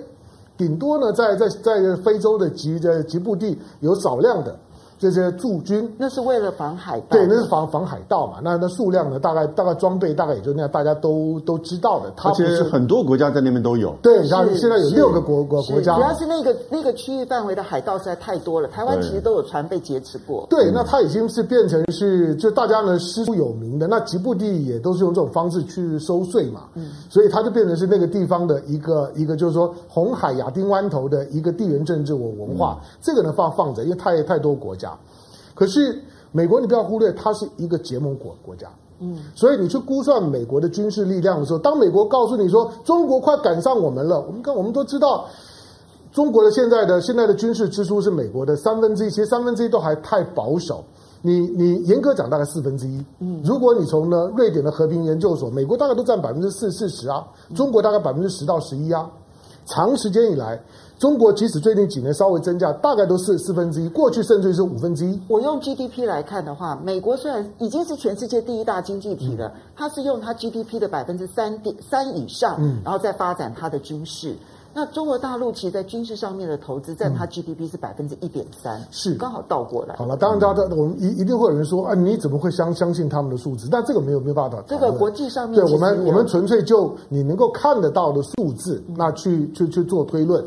[0.57, 4.57] 顶多呢，在在在非洲的极的极部地有少量的
[4.97, 7.07] 这些驻军，那是为了防海盗。
[7.09, 8.39] 对，那是防防海盗嘛。
[8.41, 9.19] 那那数量呢？
[9.19, 12.13] 大概大概装备大概也就那样，大家都都知道的。
[12.15, 13.93] 它而且很多国家在那边都有。
[14.01, 15.95] 对，像现在有六个国国国家。
[15.95, 20.47] 主要是那个那个区域范围的海盗实在太多了，台湾其实都有船被劫持过。
[20.49, 23.87] 对，那它已经是变成是就大家呢师出有名的。
[23.87, 26.61] 那吉布地也都是用这种方式去收税嘛。
[26.75, 26.87] 嗯。
[27.09, 32.79] 所以它就变成是那个地方的一个一个就是说红海亚丁湾头的一个地缘政治文文化。
[32.81, 34.85] 嗯、这个呢放放着，因为太太多国家。
[35.55, 35.99] 可是
[36.31, 38.67] 美国，你不要忽略，它是一个结盟国国家，
[38.99, 45.25] 嗯，所以你去估算美国的军事力量的时候，当美国告诉你说中国快赶上我们了，我们看我们都知道，
[46.11, 50.83] 中国的现在的现在的军事支出是美国的三分之一，其实三分之一都还太保守，
[51.21, 59.09] 你你严格讲大概四分之一，嗯，如果你从呢瑞典的和平研究所，美国大概都占百分之四四十啊，中国大概百分之十到十一啊，
[59.65, 60.61] 长时间以来。
[60.97, 65.19] 中国即使最近几年稍微增加，大概都是四分之一，过去甚至于是五分之一。
[65.27, 74.35] 我用 GDP 来看的话，美国虽然已经是全世界第一大经济体了，嗯、它是用它 GDP 的百分之三点三以上，嗯，然后再发展它的军事。
[74.73, 79.95] 那中国大陆其实，在军事上面的投资占它 GDP 是百分之一点三，是刚好倒过来。
[79.95, 83.67] 好了，当然，大家我们一一定会有人说，啊，你怎么会相相信他们的数字？
[83.69, 84.63] 但这个没有没有办法。
[84.67, 90.43] 这个国际上面，对我们我们纯粹就你能够看得到的数字，那去去去做推论。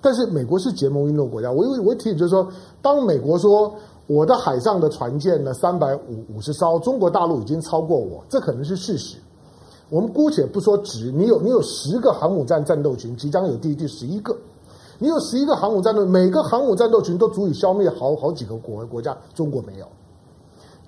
[0.00, 2.46] 但是美国是结盟运动国家，我我我提醒就是说，
[2.80, 3.74] 当美国说
[4.06, 9.16] 我的海上的船舰呢三百五五十艘，中国大陆已经超过我，这可能是事实。
[9.90, 14.36] 我们姑且不说值，你有你有十个航母战战斗群，即将有第第十一个，
[14.98, 19.86] 你有十一个航母战斗，每个航母战斗群都足以消灭好好几个国国家，中国没有。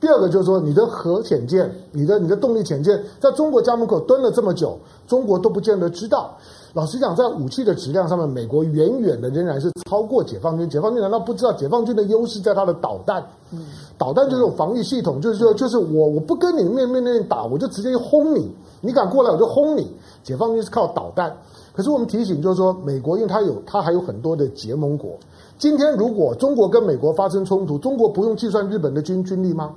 [0.01, 6.35] 第二个就是说，你的核潜舰，你的你的动力潜舰，在中国家门口蹲了这么久，中国都不见得知道。
[6.73, 10.71] 老实讲，在武器的质量上面，美国远远的仍然是超过解放军。
[10.71, 13.23] 解放军难道不知道解放军的优势在它的导弹？
[13.51, 13.67] 嗯，
[13.99, 19.93] 导弹就是防御系统，就是说，就是我我不跟你面面对面打，我就直接轰你，你敢过来我就轰你。
[20.23, 21.37] 解放军是靠导弹，
[21.75, 25.19] 可是我们提醒就是说，美国因为它有它还有很多的结盟国。
[25.59, 29.75] 今天如果中国跟美国发生冲突，中国不用计算日本的军军力吗？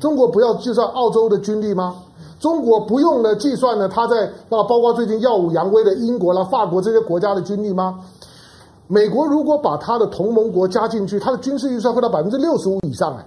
[0.00, 1.96] 中国不要计算澳洲的军力吗？
[2.40, 8.00] 中国不用呢计算呢，他在那包括最近耀武扬威的英国啦、法国这些国家的军力吗？
[8.86, 13.24] 美国如果把他的同盟国加进去，他的军事预算会到百分之六十五以上哎，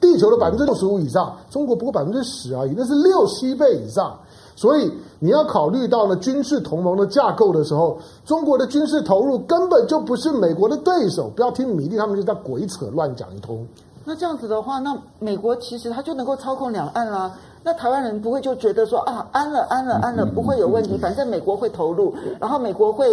[0.00, 4.18] 地球的百分之六十五以上，中国不过百分之十而已，那是六七倍以上。
[4.56, 11.30] 所以你要考虑到呢军事同盟的架构的时候，中国的军事投入根本就不是美国的对手。
[11.34, 13.64] 不要听米利他们就在鬼扯乱讲一通。
[14.10, 17.32] 那这样子的话，那美国其实他就能够操控两岸啦。
[17.62, 20.98] 那台湾人不会就觉得说啊，安了安了安了，不会有问题。
[20.98, 23.06] 反正美国会投入，然后美国会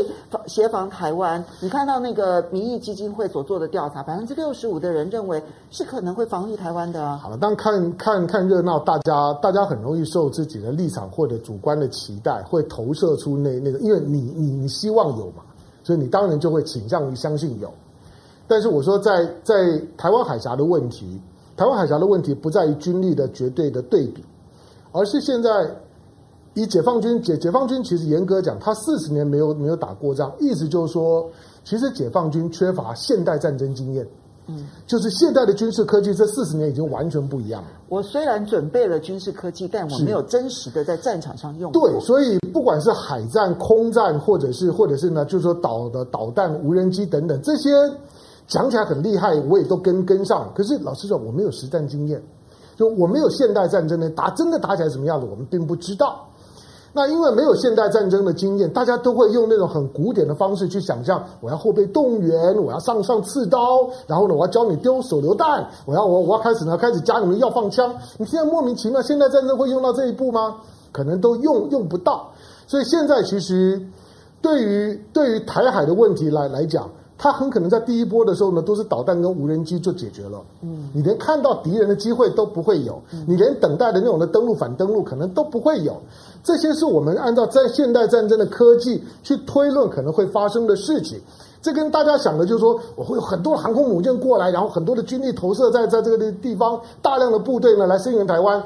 [0.48, 1.46] 协防台湾。
[1.60, 7.20] 你看到那个民意基金会所做的调查，百分之六十五的人认为是可能会防御台湾的啊。
[7.22, 15.44] 好了，当看看看热闹，大家大家很容易受自己的立场或者主观的期待，会投射出那那个，因为你你你希望有嘛，
[15.84, 17.72] 所以你当然就会倾向于相信有。
[18.48, 21.20] 但是我说在，在在台湾海峡的问题，
[21.58, 24.24] 台湾海峡的问题不在于军力的绝对的对比，
[24.94, 25.50] 而是现在
[26.54, 31.30] 以解放军解解放军其实严格讲，他四十年没有没有打过仗，意思就是说，
[31.66, 34.08] 其实解放军缺乏现代战争经验，
[34.48, 37.68] 嗯，就是现代的军事科技，这四十年已经完全不一样了。
[37.90, 41.72] 我虽然准备了军事科技，但我没有真实的在战场上用。
[41.74, 47.70] 对，所以不管是海战、空战，或者是或者是呢，就是说导的导弹、无人机等等这些。
[48.48, 50.50] 讲起来很厉害，我也都跟跟上。
[50.56, 52.22] 可是老实说，我没有实战经验，
[52.78, 56.24] 就我没有现代战争的打，真的打起来什么样子，我们并不知道。
[56.94, 67.94] 那因为没有现代战争的经验，大家都会用那种很古典的方式去想象：我要后备动员，我要上上刺刀，然后呢，我要教你丢手榴弹，我要我我要开始呢开始教你们要放枪。
[68.18, 70.56] 你现在莫名其妙，现代战争会用到这一步吗？
[70.94, 72.32] 可能都用用不到。
[72.66, 73.80] 所以现在其实
[74.42, 76.90] 对于对于台海的问题来来讲。
[77.18, 80.40] 他很可能在第一波的时候呢，都是导弹跟无人机就解决了。
[80.62, 86.00] 嗯，你连看到敌人的机会都不会有，你连等待的那种的登陆反登陆可能都不会有。
[86.44, 91.20] 这些是我们按照在现代战争的科技去推论可能会发生的事情。
[91.60, 98.64] 这跟大家想的就是说，我会有很多航空母舰过来，然后很多的军力投射在在这个地方，大量的部队呢来声援台湾，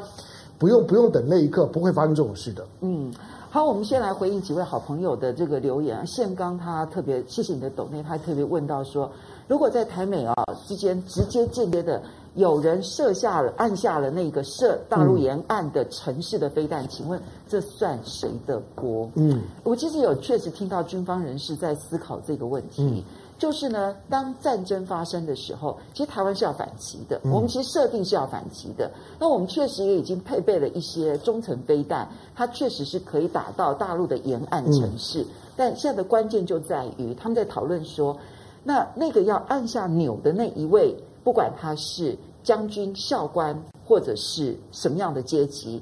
[0.59, 2.63] 不用不用等那一刻，不会发生这种事的。
[2.81, 3.11] 嗯。
[3.53, 6.05] 好，我们先来回应几位好朋友的这个留言啊。
[6.05, 9.11] 宪刚他特别谢谢你的抖内，他还特别问到说，
[9.45, 10.33] 如果在台美啊
[10.65, 12.01] 之间直接间接的
[12.35, 19.11] 有人射下了、按下了那个射大陆沿岸的城市的飞弹，嗯、请问这算谁的锅？
[19.15, 22.83] 嗯，我其实有确实听到军方人士在思考这个问题。
[22.83, 23.03] 嗯
[23.41, 27.19] 就是呢，当战争发生的时候，其实台湾是要反击的。
[27.23, 28.91] 我们其实设定是要反击的。
[29.17, 35.25] 那我们确实也已经配备了一些中程飞弹，它确实是可以打到大陆的沿岸城市。
[35.57, 38.15] 但现在的关键就在于，他们在讨论说，
[38.63, 45.81] 那那个要按下钮的那一位，不管他是将军、校官，或者是什么样的阶级，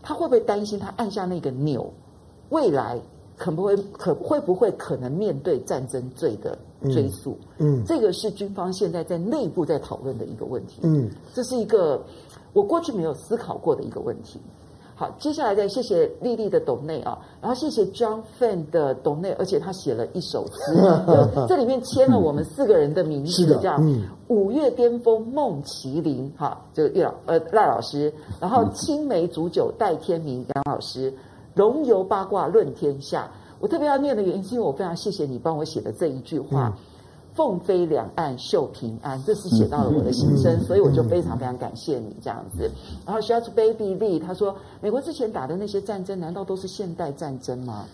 [0.00, 1.92] 他会不会担心他按下那个钮，
[2.48, 2.98] 未来
[3.36, 6.56] 可不会可会不会可能面对战争罪的？
[6.82, 12.04] 追溯，嗯，这个是军方现在在内部在讨论的一个问题，嗯，这是一个
[12.52, 14.40] 我过去没有思考过的一个问题。
[14.98, 20.74] 好，接下来再谢谢丽丽的董内啊，然后谢谢 John Fan 的董内，而且他写了一首词，
[21.46, 28.10] 这里面签了我们四个人的名字，这样，嗯，五月巅峰梦麒麟，哈，这个月老呃赖老师，
[28.40, 31.12] 然后青梅煮酒待天明杨老师，
[31.54, 33.30] 龙游八卦论天下。
[33.58, 36.76] 我特别要念的原因，是因为我非常谢谢你帮我写的这一句话
[37.34, 42.70] ：“凤飞两岸秀平安”，这是写到了我的心声，所以我就非常非常感谢你这样子。
[43.04, 47.84] 然后 Shout Baby Lee 他说：“美国之前打的那些战争，难道都是现代战争吗？”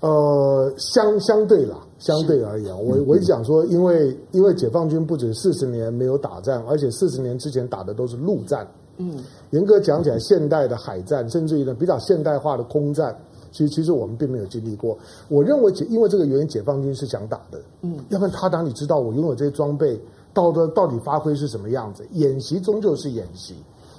[0.00, 8.64] 呃，相相对啦，相对而言，我我讲说，因为因为解放军不止四十年没有打仗，而且四十年之前打的都是陆战。
[8.98, 9.18] 嗯，
[9.50, 13.16] 严格讲起来，现代的海战，甚至于呢比较现代化的空战。
[13.50, 14.96] 其实，其实我们并没有经历过。
[15.28, 17.60] 我认为，解因为这个原因，解放军是想打的。
[17.82, 20.00] 嗯，要不然他哪里知道我拥有这些装备，
[20.32, 22.06] 到的到底发挥是什么样子？
[22.12, 23.54] 演习终究是演习，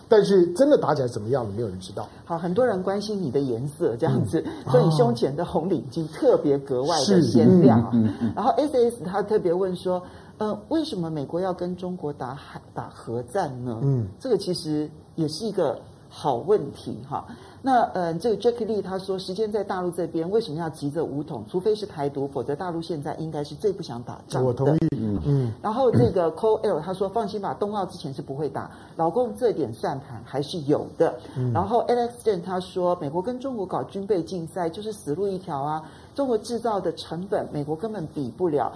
[0.08, 2.08] 但是真的打起来怎么样，没有人知道。
[2.26, 7.90] 好，很多人关心你的颜色，这样子，嗯、所以你胸前的红领巾特别格外的鲜亮。
[7.94, 8.32] 嗯嗯。
[8.36, 10.02] 然后 S S 他特别问说，
[10.38, 13.80] 呃，为什么美国要跟中国打海打核战呢？
[13.82, 17.26] 嗯，这个其实也是一个好问题哈。
[17.62, 21.44] 那呃，这个 Jack Lee 他说，时间在大陆这边，为什么要急着武统？
[21.50, 24.48] 除非是台独，否则大陆现在应该是最不想打仗的。
[24.48, 24.80] 我同意。
[24.92, 25.54] 嗯嗯。
[25.62, 28.72] 然后这个 Cole L 他说，放心吧，冬奥之前是不会打。
[28.96, 31.14] 老共这点算盘还是有的。
[31.36, 31.52] 嗯。
[31.52, 35.84] 然后 Alex Den 他说，美国跟中国搞军备竞赛就是死路一条啊！
[36.16, 38.72] 中国制造的成本，美国根本比不了。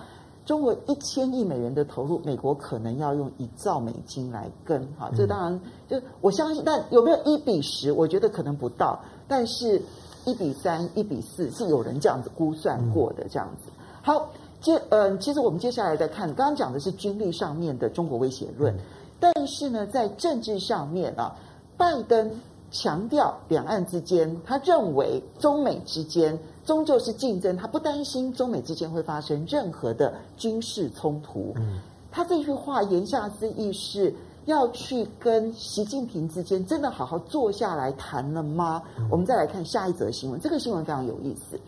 [0.45, 7.93] 中国一千亿美元的投入，美国可能要用一兆美金来跟哈，这当然就我相信，但有没有一比十？
[7.93, 9.81] 我觉得可能不到，但是
[10.25, 13.69] 一比三、一比四是有人这样子估算过的，这样子。
[14.01, 14.29] 好，
[14.59, 18.77] 接嗯，其实我们接下来再看，刚刚讲的是军力上面的中国威胁论，
[19.21, 21.33] 但是呢，在政治上面啊，
[21.77, 22.29] 拜登
[22.69, 26.37] 强调两岸之间，他认为中美之间。
[26.65, 31.53] 终究是竞争，他不担心中美之间会发生任何的军事冲突。
[31.57, 31.79] 嗯，
[32.11, 34.13] 他这句话言下之意是
[34.45, 38.81] 要去跟习近平之间真的好好坐下来谈了吗？
[38.97, 41.59] 嗯，我们再来看下一则新闻，这个新闻非常有意思。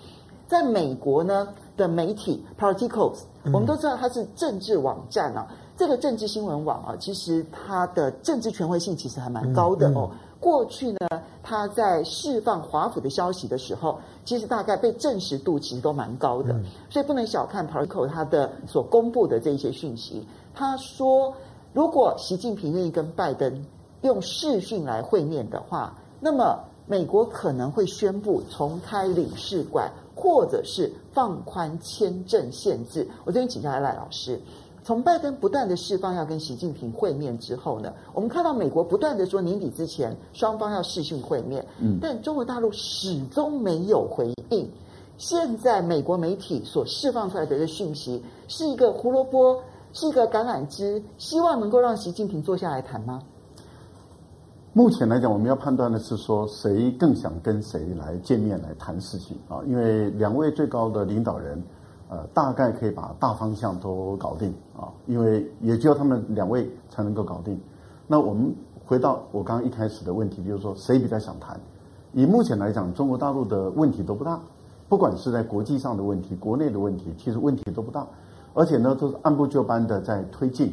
[0.47, 10.11] 在美国呢的媒体 Politicos，我们都知道它是政治网站啊，这个政治新闻网啊，其实它的政治权威性其实还蛮高的哦。
[10.45, 10.99] 过去呢，
[11.41, 16.55] 他在释放华府的消息的时候，其实大概被证实度其实都蛮高的，
[16.87, 20.23] 所以不能小看 Politico 他的所公布的这些讯息。
[20.53, 21.33] 他说，
[21.73, 23.65] 如果习近平愿意跟拜登
[24.03, 33.09] 用视讯来会面的话，那么美国可能会宣布重开领事馆，或者是放宽签证限制。
[33.23, 34.39] 我这边请教赖老师。
[34.85, 44.69] 从拜登不断的释放要跟习近平会面之后呢，我们看到美国不断的说年底之前双方要视讯会面，嗯，但中国大陆始终没有回应。
[45.17, 49.59] 现在美国媒体所释放出来的一个讯息是一个胡萝卜，
[49.91, 53.23] 是一个橄榄枝，希望能够让习近平坐下来谈吗？
[54.71, 61.59] 目前来讲，我们要判断的是说谁更想跟谁来见面来谈事情啊，因为两位最高的领导人。
[62.07, 67.59] 呃，大概可以把大方向都搞定啊，因为也只有他们两位才能够搞定。
[68.07, 68.53] 那我们
[68.85, 71.59] 回到我刚刚一开始的问题，就是说谁比较想谈？
[72.13, 74.39] 以目前来讲，中国大陆的问题都不大，
[74.87, 78.05] 不管是在国际上的问题、国内的问题，其实问题都不大，
[78.53, 80.71] 而且呢都是按部就班的在推进。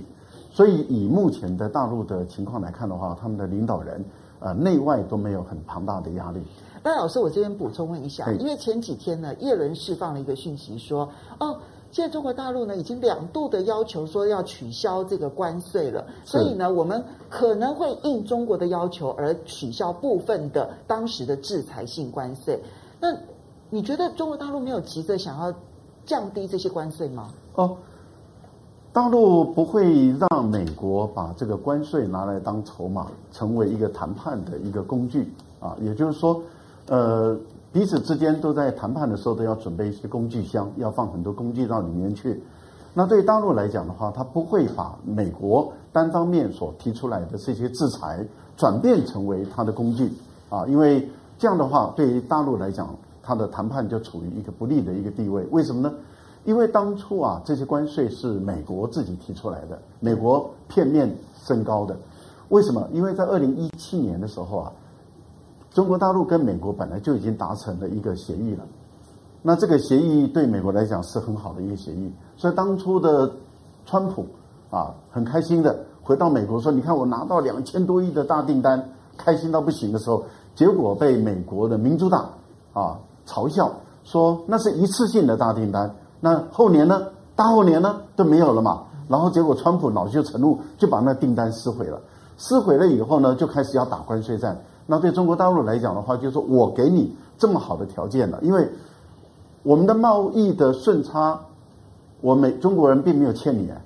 [0.50, 4.04] 所以以目前的大陆的情况来看的话，他们的领导人
[4.38, 6.42] 呃内外都没有很庞大的压力。
[6.84, 11.56] 那老师，我这边补充问一下，因为前几天呢，叶伦释放了一个讯息说，哦，
[11.92, 22.60] 现在中国大陆呢已经两度的要求说要取消这个关税了，所以呢，我们可能会应中国的要求而取消部分的当时的制裁性关税。
[23.00, 23.16] 那
[23.70, 25.54] 你觉得中国大陆没有急着想要
[26.04, 27.28] 降低这些关税吗？
[27.54, 27.76] 哦，
[28.92, 35.76] 大陆不会让美国把这个关税拿来当筹码，成为一个谈判的一个工具啊。
[35.80, 36.42] 也就是说，
[36.92, 37.34] 呃，
[37.72, 42.38] 彼此之间都在谈判的时候都要准备一些工具箱，要放很多工具到里面去。
[42.92, 48.22] 那对大陆来讲的话，他不会把美国单方面所提出来的这些制裁
[48.58, 50.12] 转变成为他的工具
[50.50, 55.42] 啊，因为这样的话，对于大陆来讲，他的谈判就处于一个不利的一个地位。
[55.50, 55.94] 为什么呢？
[56.44, 61.10] 因为当初啊，这些关税是美国自己提出来的，美国片面
[61.42, 61.96] 升高的。
[62.50, 62.86] 为什么？
[62.92, 64.72] 因为在二零一七年的时候啊，
[65.74, 68.64] 中国大陆跟美国本来就已经达成了一个协议了。
[69.42, 73.30] 那这个协议对美国来讲是很好的一个协议，所以当初的
[73.84, 74.26] 川普
[74.70, 82.30] 啊，很开心的回到美国说：“你看我拿到两千多亿的大订单，开心到不行的时候，结果被美国的民主党
[82.72, 83.72] 啊嘲笑
[84.04, 88.84] 说那是一次性的大订单，那后年呢，大后年呢都没有了嘛。
[89.08, 92.00] 然后结果川普恼羞成怒，就把那订单撕毁了。
[92.36, 94.56] 撕毁了以后呢，就开始要打关税战。
[94.86, 98.68] 那对中国大陆来讲的话，就是我给你这么好的条件了，因为。
[99.64, 101.38] 我们的贸易的顺差，
[102.20, 103.78] 我们中国人并没有欠你啊。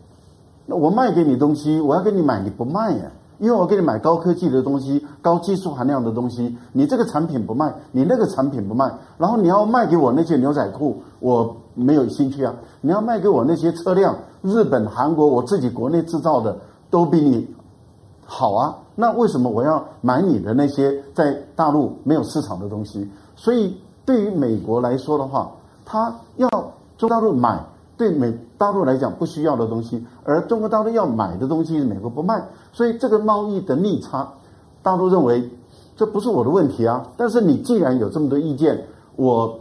[0.65, 3.13] 那我卖给你东西，我要给你买，你不卖呀？
[3.39, 12.55] 因为我给你买高科技的东西、高技术含量的东西，你这个产品不卖，你那个产品不卖，然后你要卖给我那些牛仔裤，我没有兴趣啊。
[12.81, 16.57] 你要卖给我那些车辆，日本、韩国，我自己国内制造的
[16.89, 17.47] 都比你
[18.27, 18.77] 好啊。
[18.95, 23.09] 那为什么我要买你的那些在大陆没有市场的东西？
[23.35, 25.51] 所以对于美国来说的话，
[25.85, 26.49] 他要
[26.99, 27.63] 中国大陆买
[27.97, 34.33] 对美大陆来讲不需要的东西，而中国大陆要买的东西美国不卖，所以这个贸易的逆差，
[34.83, 35.51] 大陆认为
[35.95, 37.07] 这不是我的问题啊。
[37.17, 39.59] 但是你既然有这么多意见，我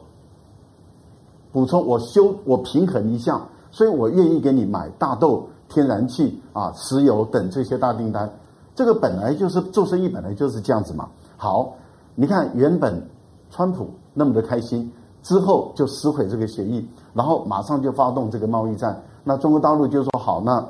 [1.51, 3.41] 补充我修我平衡一下，
[3.71, 8.29] 所以我愿意给你买大豆、天然气啊、石油等这些大订单。
[8.75, 11.09] 这个本来就是做生意，本来就是这样子嘛。
[11.37, 11.73] 好，
[12.13, 13.01] 你看原本
[13.49, 14.91] 川普那么的开心。
[15.23, 19.01] 之后就撕毁这个协议，然后马上就发动这个贸易战。
[19.23, 20.63] 那中国大陆就说好，那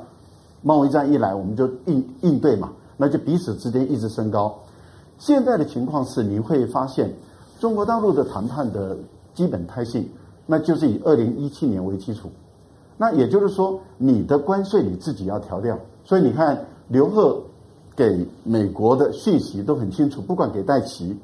[0.62, 4.58] 贸易战一来，我们就应应对嘛，那就彼此之间一直升高。
[5.18, 7.12] 现在的情况是，你会发现
[7.60, 8.96] 中国大陆的谈判的
[9.34, 10.08] 基本态性，
[10.46, 12.30] 那就是以二零一七年为基础。
[12.96, 15.78] 那也就是说，你的关税你自己要调掉。
[16.02, 17.42] 所以你看，刘鹤
[17.96, 21.16] 给美国的讯息都很清楚，不管给戴奇，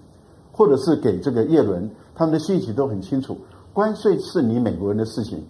[0.50, 1.88] 或者是给这个叶伦。
[2.14, 3.36] 他们的信息都很清楚，
[3.72, 5.42] 关税是你美国人的事情，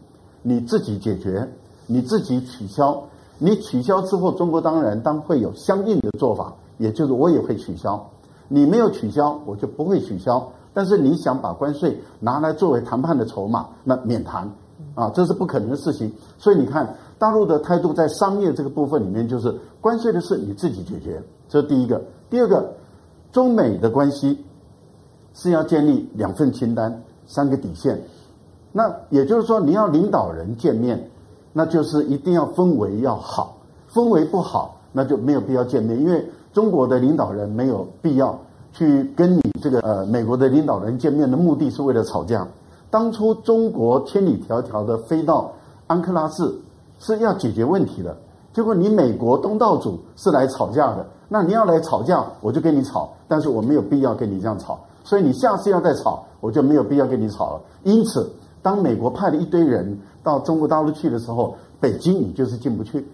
[0.42, 1.48] 你自己解决，
[1.86, 3.02] 你自己取消。
[3.38, 8.08] 你取消之后，中国当然当会有相应的做法，也就是我也会取消。
[8.46, 10.52] 你没有取消，我就不会取消。
[10.72, 14.48] 但是你想把关税拿来作为谈判的筹码，那免谈
[14.94, 16.12] 啊，这是不可能的事情。
[16.38, 22.02] 所以你看，大陆的态度在商业这个部分里面，就是关税的事你自己解决，这是第一个。
[22.28, 22.72] 第二个，
[23.30, 24.44] 中美的关系。
[25.34, 27.98] 是要建立两份清单、三个底线，
[28.70, 31.08] 那也就是说，你要领导人见面，
[31.54, 33.56] 那就是一定要氛围要好，
[33.90, 35.98] 氛围不好，那就没有必要见面。
[35.98, 38.38] 因为中国的领导人没有必要
[38.72, 42.46] 去跟你这个呃美国的领导人见面的目的是为了吵架。
[42.90, 45.50] 当初中国千里迢迢的飞到
[45.86, 46.54] 安克拉治
[47.04, 48.16] 是要解决问题的，
[48.52, 54.78] 结果你美国东道主是来吵架的，那你要来吵架，我就跟你吵，但是我没有必要跟你这样吵。
[55.02, 57.60] 所以你下次要再吵，我就没有必要跟你吵了。
[57.82, 58.30] 因此，
[58.62, 63.04] 当美国派了一堆人到中国大陆去的时候，北京你就是进不去，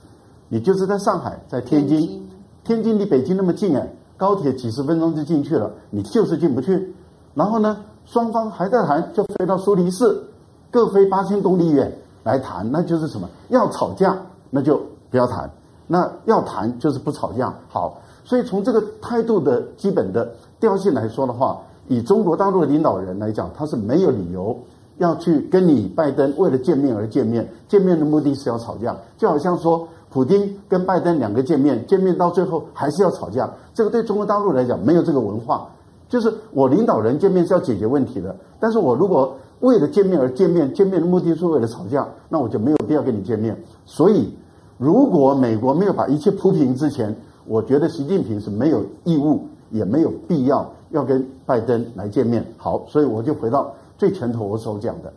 [0.51, 2.29] 你就是在上海、在天津，天津，
[2.65, 6.95] 天津离北京那么近哎，高铁几十分钟就进去了，你就是进不去。
[7.33, 10.25] 然后呢，双方还在谈，就飞到苏黎世，
[10.71, 11.91] 各飞八千公里远
[12.29, 13.27] 来谈，那就是什么？
[13.49, 14.15] 要吵架
[14.51, 14.79] 那就
[15.11, 15.51] 不要谈，
[15.87, 17.55] 那要谈就是不吵架。
[17.69, 21.59] 好，所以从这个态度的基本的调性来说的话。
[21.91, 24.55] 以中国大陆的领导人来讲，他是没有理由
[24.99, 33.51] 要去跟你拜登为了见面而见面，见面的目的是要吵架，就好像说普丁跟拜登两个见面，见面到最后还是要吵架。
[33.73, 35.67] 这个对中国大陆来讲没有这个文化，
[36.11, 43.57] 就是我领导人见面是要解决问题的，但是我如果为了见面而见面，见面的目的是为了吵架，那我就没有必要跟你见面。
[43.87, 44.35] 所以，
[44.77, 47.15] 如果美国没有把一切铺平之前，
[47.47, 50.71] 我觉得习近平是没有义务也没有必要。
[50.91, 55.13] 要跟拜登来见面，好，所以我就回到最前头我所讲的，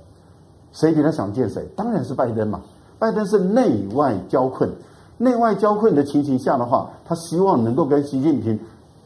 [0.74, 1.66] 谁比他想见谁？
[1.78, 2.60] 当然是拜登嘛。
[3.00, 4.70] 拜登是内外交困，
[5.18, 8.60] 内外交困的情形下的话，他希望能够跟习近平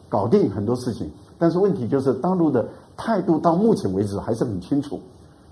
[0.10, 1.08] 搞定很多事情。
[1.38, 2.68] 但是问题就是，大陆的
[2.98, 5.00] 态度到目前为止还是很清楚，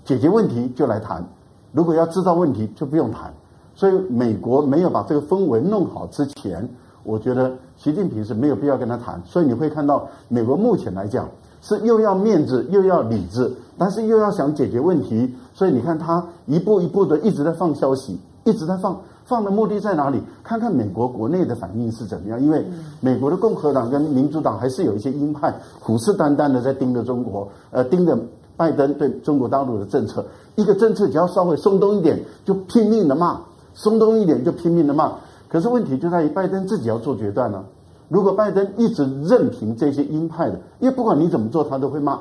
[0.04, 1.24] 解决问题就来谈，
[1.72, 3.32] 如果要制造问题就不用谈。
[3.76, 6.68] 所以美国没有把这个氛围弄好之前，
[7.02, 9.20] 我觉得习近平是没有必要跟他谈。
[9.24, 11.28] 所以你会看到，美国目前来讲
[11.60, 15.34] 是又要面子又要理智，但是又要想解决问题。
[15.52, 20.22] 所以你看他一步一步的一直在放消息，一直在放，放的目的在哪里？
[20.44, 22.40] 看看美国国内的反应是怎么样。
[22.40, 22.64] 因为
[23.00, 28.16] 美国的共和党跟民主党还是有一些鹰派虎视眈眈的在盯着中国，呃，盯着
[28.56, 30.24] 拜登对中国大陆的政策。
[30.56, 33.40] 一个政策只要稍微松动一点，就拼命的骂。
[33.76, 35.14] 松动一点就拼命的骂，
[35.48, 37.64] 可是问题就在于拜登自己要做决断呢。
[38.08, 42.20] 如果拜登一直任凭这些鹰派的，因为不管你怎么做，他都会骂。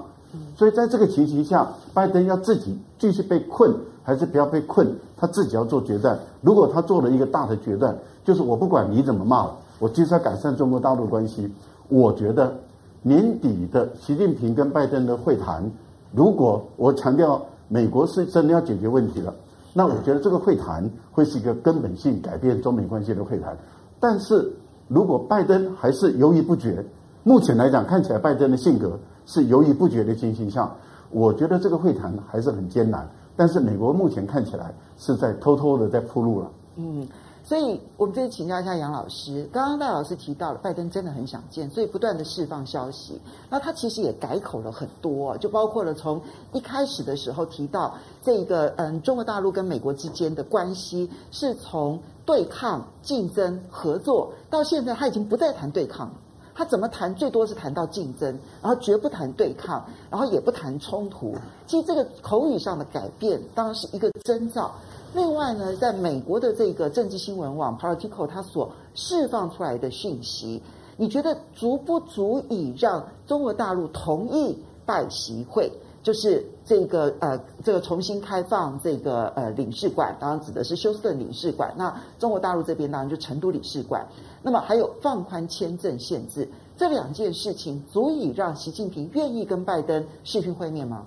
[0.56, 3.72] 所以在这个情形下，拜登要自己继续被困，
[4.02, 6.18] 还是不要被困，他自己要做决断。
[6.42, 11.48] 如果他做了一个大的决断，就是我不管你怎么骂了，我就是要改善中国大陆关系。
[11.88, 12.56] 我觉得
[13.04, 15.70] 年底的习近平跟拜登的会谈，
[16.16, 19.34] 如果我强调美国是真的要解决问题了。
[19.76, 23.58] 那我觉得这个会谈会是一个根本性改变中美关系的会谈，
[24.00, 24.54] 但是
[24.88, 26.86] 如果拜登还是犹豫不决，
[27.24, 30.72] 目前来讲看起来拜登的性格是犹豫不决的情形下，
[31.10, 33.10] 我觉得这个会谈还是很艰难。
[33.36, 36.52] 但是美国目前看起来是在偷偷的在铺路了。
[36.76, 37.08] 嗯。
[37.54, 39.48] 所以，我们这里请教一下杨老师。
[39.54, 43.22] 刚刚戴老师提到了，拜登真的很想见，所以不断的释放消息。
[43.48, 46.20] 那他其实也改口了很多，就包括了从
[46.52, 56.14] 一开始的时候提到这个，嗯，中国大陆跟美国之间的关系是从对抗、竞争、合作，到现在他已经不再谈对抗了。
[56.56, 61.36] 他怎么谈，最多是谈到竞争，然后绝不谈对抗，然后也不谈冲突。
[61.68, 64.72] 其实这个口语上的改变，当然是一个征兆。
[65.14, 70.62] 另外呢，在美国的这个政治新闻网 Politico，它所释放出来的讯息，
[70.98, 75.72] 你觉得足不足以让中国大陆同意拜习会？
[76.02, 81.74] 就是这个呃，这个重新开放这个呃领事馆，当然指的是休斯顿领事馆。
[81.78, 84.06] 那中国大陆这边当然就成都领事馆。
[84.42, 91.06] 那么还有放宽签证限制，这两件事情足以让习近平愿意跟拜登视讯会面吗？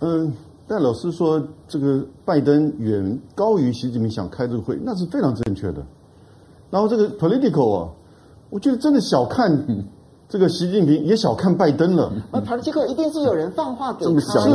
[0.00, 0.32] 嗯。
[0.66, 5.82] 但老实说，这个拜登远高于习近平想开这个会，那是非常正确的。
[6.70, 7.88] 然后这个 political 啊，
[8.48, 9.84] 我觉得真的小看
[10.26, 12.10] 这个习近平，也小看拜登了。
[12.32, 14.50] 那 political 一定是有人放话给他，是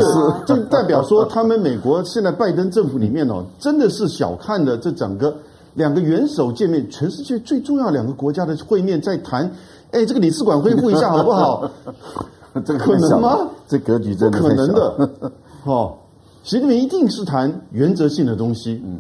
[0.46, 5.34] 就代表说他们美国现在拜登政府里面哦，真的是小看了这整个
[5.76, 9.50] 两个元首见面，全世界最重要两个国家的会面，在谈，
[9.92, 11.70] 哎，这个领事馆恢复一下好不好？
[12.66, 13.48] 这个可能吗？
[13.68, 15.32] 这格局真的可能的。
[15.66, 15.98] 哦，
[16.44, 18.82] 习近平一定是谈原则性的东西。
[18.86, 19.00] 嗯，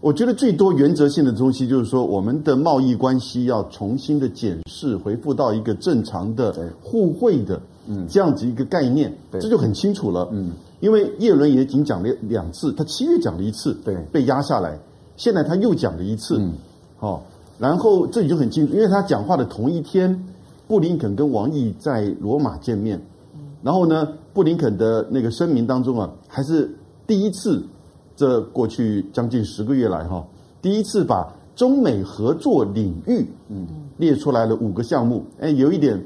[0.00, 10.28] 我觉得最多原则性的东西就是说，我们的贸易关系要重新的检视，恢复到一个正常的互惠的嗯这样子一个概念，这就很清楚了。
[10.32, 14.78] 嗯，因为叶伦也仅讲了两次，他七月讲了一次，对，被压下来，
[15.16, 16.36] 现在他又讲了一次。
[16.38, 16.52] 嗯，
[16.98, 17.24] 好，
[17.58, 20.26] 然后这里就很清楚，因为他讲话的同一天，
[20.68, 23.00] 布林肯跟王毅在罗马见面。
[23.66, 26.70] 然后呢，布林肯的那个声明当中啊，还是
[27.04, 27.60] 第一次，
[28.14, 30.24] 这过去将近十个月来哈，
[30.62, 36.00] 第一次把中美合作领域嗯列出来了五个项目，哎，有一点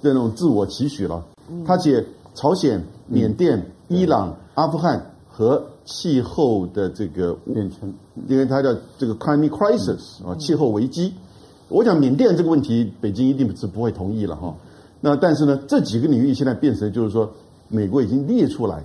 [0.00, 1.26] 这种自我期许了。
[1.66, 7.92] 他写朝鲜、缅甸、伊朗、阿富汗和气候的这个变迁，
[8.28, 11.12] 因为它叫这个 climate crisis 啊，气候危机。
[11.68, 14.54] 我讲缅甸这个问题，北京一定是不会同意了哈。
[15.04, 17.28] 那但是呢，这几个领域现在变成就是说，
[17.66, 18.84] 美国已经列出来，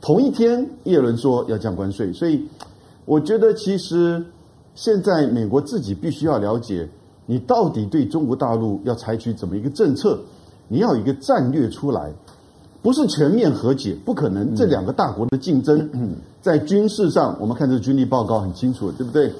[0.00, 2.40] 同一天，耶伦说要降关税，所以
[3.04, 4.24] 我觉得其实
[4.76, 6.88] 现在美国自己必须要了解，
[7.26, 10.16] 你到底对中国大陆要采取怎么一个政策，
[10.68, 12.12] 你要有一个战略出来，
[12.80, 14.54] 不是全面和解，不可能。
[14.54, 15.90] 这两个大国的竞争，
[16.40, 19.32] 在军事上，我们看这个军力报告很清楚，对不对？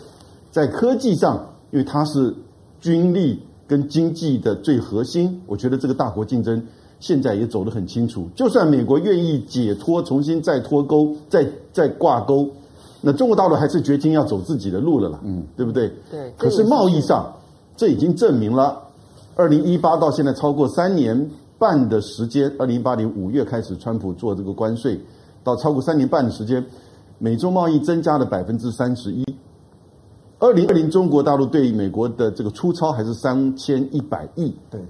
[0.50, 2.34] 在科技上，因为它是
[2.80, 3.40] 军力。
[3.66, 6.62] 跟经济的最核心，我觉得这个大国竞争
[7.00, 8.28] 现在也走得很清楚。
[8.34, 12.48] 就算美国愿意解脱，重新再脱钩，再再挂钩，
[13.00, 15.92] 那中国大陆还是决心要走自己的路了啦，嗯，对不对？
[16.10, 16.32] 对。
[16.38, 17.30] 可是贸易上，
[17.76, 18.80] 这已经证明了，
[19.34, 25.00] 二零一八到现在超过三年半的时间，二零一八年五月开始，川普做这个关税，
[25.42, 26.64] 到超过三年半的时间，
[27.18, 29.24] 美中贸易增加了百分之三十一。
[30.38, 34.80] 二零二零，中国大陆对美国的这个出超还是三千一百亿，对，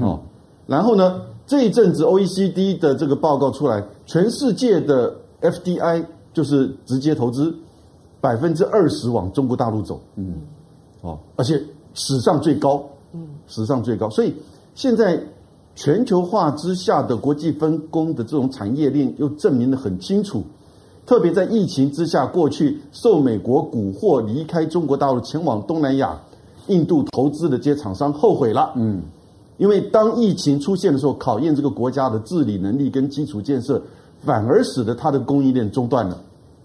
[0.00, 0.20] 哦，
[0.66, 7.54] 然后呢，这一阵子 OECD 的这个报告出来，全世界的 FDI 就是直接投资
[8.20, 10.34] 百分之二十往中国大陆走，嗯，
[11.02, 11.62] 哦，而且
[11.94, 14.34] 史上最高，嗯，史上最高，所以
[14.74, 15.22] 现在
[15.76, 20.42] 全球化之下的国际分工的这种产业链又证明的很清楚。
[21.10, 26.16] 特别在疫情之下，过去受美国蛊惑离开中国大陆，前往东南亚、
[26.68, 28.72] 印度投资的这些厂商后悔了。
[28.76, 29.02] 嗯，
[29.58, 33.82] 因为当疫情出现的时候，考验这个国家的治理能力跟基础建设，
[34.24, 36.16] 反而使得它的供应链中断了，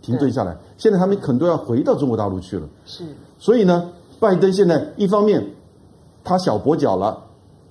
[0.04, 0.56] 停顿下来。
[0.78, 2.70] 现在他们很多要回到中国大陆去了。
[2.86, 3.04] 是，
[3.40, 3.90] 所以呢，
[4.20, 5.44] 拜登现在一方面
[6.24, 7.20] 他小跛脚了，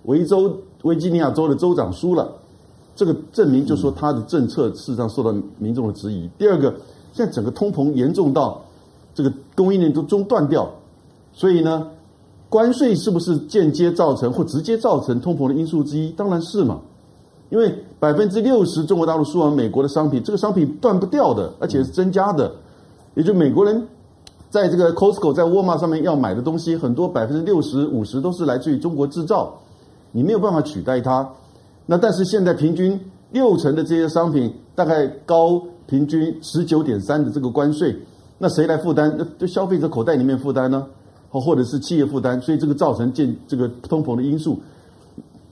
[0.07, 0.53] 维州、
[0.83, 2.33] 维吉尼亚州的州长输了。
[2.97, 6.29] 这个证明就是说他的政策事实上受到民众的质疑。
[6.39, 6.73] 第二个，
[7.13, 8.63] 现在整个通膨严重到
[9.15, 10.71] 这个供应链都中断掉，
[11.33, 11.89] 所以呢，
[12.49, 16.11] 关税是不是间接造成或直接造成通膨的因素之一？
[16.13, 16.81] 当然是嘛，
[17.51, 22.53] 因为百分之六十中国大陆输往美国的商品，这个商品断不掉的，而且是增加的。
[23.15, 23.87] 也就美国人
[24.51, 29.53] 在这个 Costco 在沃尔玛上面要买的东西，很多百分之六十五十都是来自于中国制造，
[30.13, 31.29] 你没有办法取代它。
[31.87, 32.99] 那但是现在平均
[33.31, 37.95] 六成的这些商品大概高平均十九点三的这个关税，
[38.39, 39.15] 那谁来负担？
[39.19, 40.87] 那对消费者口袋里面负担呢？
[41.31, 42.41] 或或者是企业负担？
[42.41, 44.59] 所以这个造成建这个通膨的因素。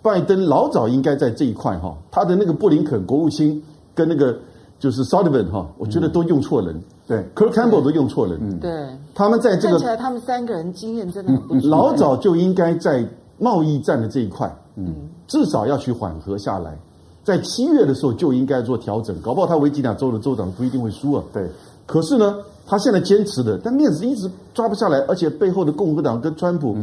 [0.00, 3.62] 拜登老早应该在这一块哈，他的那个布林肯国务卿
[3.94, 4.36] 跟那个
[4.78, 6.80] 就是 Sullivan 哈，我觉得都用错人。
[7.06, 8.38] 对，Kirk Campbell 都用错人。
[8.40, 8.70] 嗯，对，
[9.14, 11.68] 他们在这个看起来他们三个人经验真的很不错。
[11.68, 13.06] 老早就应该在
[13.38, 14.52] 贸易战的这一块。
[14.76, 14.94] 嗯。
[15.26, 16.78] 至少要去缓和下来，
[17.24, 21.22] 在七月的时候就应该做调整，搞不好他维吉尼亚州的州长不一定会输啊。
[21.32, 21.48] 对，
[21.86, 26.76] 可是呢，他现在坚持的，但面子一直抓不下来，而且背后的共和党跟川普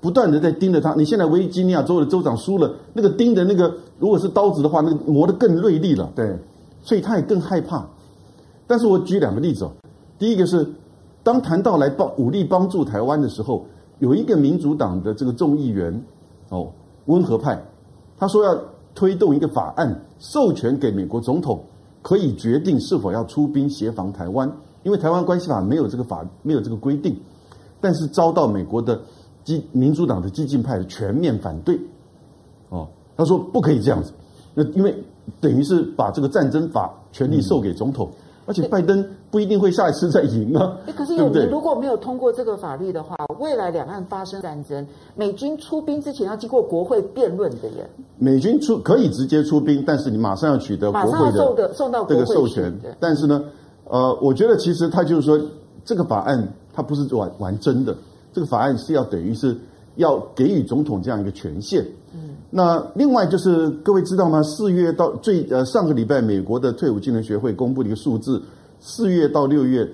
[0.00, 0.94] 不断的在盯着他。
[0.94, 6.10] 你现在维吉尼亚州的州长输了，那个盯的那个如果是刀子的话，那个磨得更锐利了。
[6.14, 6.36] 对，
[6.82, 7.86] 所以他也更害怕。
[8.66, 9.70] 但是我举两个例子哦，
[10.18, 10.68] 第一个是
[11.22, 13.64] 当谈到来帮武力帮助台湾的时候，
[14.00, 16.02] 有一个民主党的这个众议员
[16.50, 16.68] 哦，
[17.06, 17.60] 温和派。
[18.18, 18.56] 他说要
[18.94, 21.64] 推动一个法案，授权给美国总统
[22.02, 24.50] 可以决定是否要出兵协防台湾，
[24.84, 27.18] 因为台湾关系法没有这个法，没有这个规定，
[27.80, 29.00] 但是遭到美国的
[29.44, 31.78] 激民主党的激进派的全面反对。
[32.68, 34.12] 哦，他说不可以这样子，
[34.54, 34.94] 那因为
[35.40, 38.10] 等于是把这个战争法权力授给总统。
[38.46, 40.78] 而且拜登不一定会下一次再赢啊！
[40.96, 44.86] 可是有你如果没有通过这个法律的话，未来两岸发生战争，
[45.16, 47.90] 美军出兵之前要经过国会辩论的耶。
[48.18, 52.72] 美军出可以直接出兵，但是你马上要取得国会的送到这个授权。
[53.00, 53.42] 但是呢，
[53.84, 55.38] 呃，我觉得其实他就是说，
[55.84, 57.96] 这个法案它不是玩玩真的，
[58.32, 59.56] 这个法案是要等于是
[59.96, 61.84] 要给予总统这样一个权限。
[62.14, 62.35] 嗯。
[62.48, 64.40] 那另外就是各位知道吗？
[64.42, 68.40] 四月到最呃上个礼拜，美国的退伍军人学会公布了一个数字：
[68.78, 69.86] 四月到六月，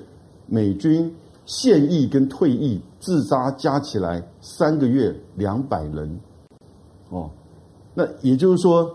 [0.46, 1.12] 美军
[1.46, 6.20] 现役跟退役自杀加起来三个月两百人。
[7.08, 7.30] 哦，
[7.94, 8.88] 那也就是说，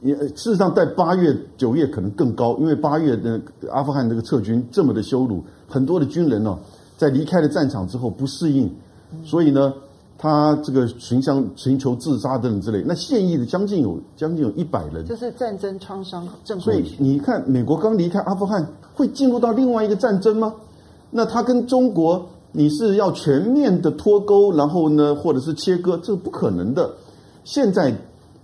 [0.00, 3.38] 也事实上在八月九月可能更高，因为八月的
[3.70, 6.58] 阿富汗这个撤军这么的羞辱，很多的军人呢、
[6.96, 8.74] 在离开了战场之后不适应，
[9.22, 9.72] 所以呢。
[10.18, 16.58] 他这个寻向寻求自杀等等之类，那现役的将近有将近有一百人，就是战争创伤症。
[16.58, 20.54] 所以你看，美国刚离开阿富汗，会进入到另外一个战争吗？
[21.10, 26.90] 那他跟中国，你是要全面的脱钩，然后呢，或者是切割，这是不可能的。
[27.44, 27.94] 现在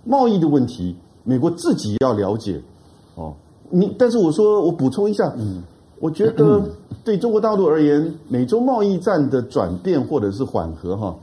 [0.04, 0.94] 贸易的问题，
[1.24, 2.60] 美国自己要了解
[3.14, 3.32] 哦。
[3.70, 5.62] 你但是我说，我补充一下，嗯，
[6.00, 6.62] 我觉得
[7.02, 11.16] 对中国大陆而言，美洲贸易战的转变或者是缓和，哈。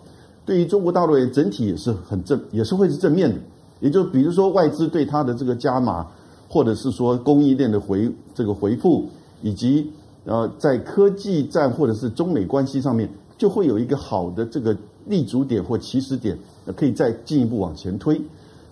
[0.49, 3.35] 对于中国大陆也整体也是很正，也是会是正面的。
[3.81, 6.07] 也就比如说外资对它的这个加码，
[6.47, 9.05] 或者是说供应链的回这个回复，
[9.43, 9.91] 以及
[10.25, 14.75] 呃在科技战或者是中美关系上面，就会有一个好的这个
[15.05, 16.35] 立足点或起始点，
[16.75, 18.19] 可以再进一步往前推。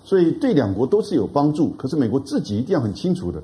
[0.04, 1.70] 所以对两国都是有帮助。
[1.78, 3.40] 可是美国自己一定要很清楚的，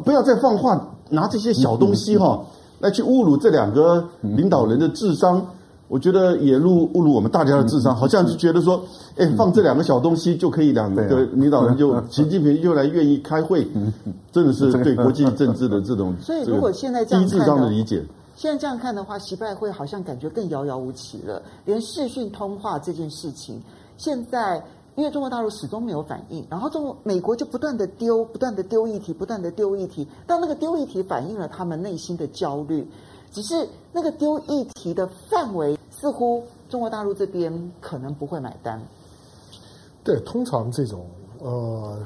[0.00, 2.46] 不要再放话拿这些小东西哈
[2.80, 5.46] 来去侮辱这两个领导人的智商。
[5.94, 8.82] 我觉得也侮侮辱我们大家的智商，好像是觉得说，
[9.16, 13.64] 哎，放这两个小东西就可以，两个领导人就 习近平又来愿意开会，
[14.32, 21.40] 真的是对国际政治的这种 所以如果现在这样低智商的理解，现在这样看的话，习拜会好像感觉更遥遥无期了。
[21.64, 23.62] 连视讯通话这件事情，
[23.96, 24.60] 现在
[24.96, 32.84] 因为中国大陆始终没有反应，然后中美国就不断的丢，不断的丢议题，不断的丢议题，当那个丢议题反映了他们内心的焦虑。
[33.32, 38.78] 只是那个丢议题的范围，似乎中国大陆这边可能不会买单。
[40.02, 41.06] 对，通常这种
[41.38, 41.98] 呃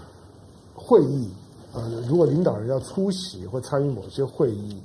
[0.72, 1.28] 会议，
[1.72, 4.80] 呃，如果领导人要出席或参与某些会议，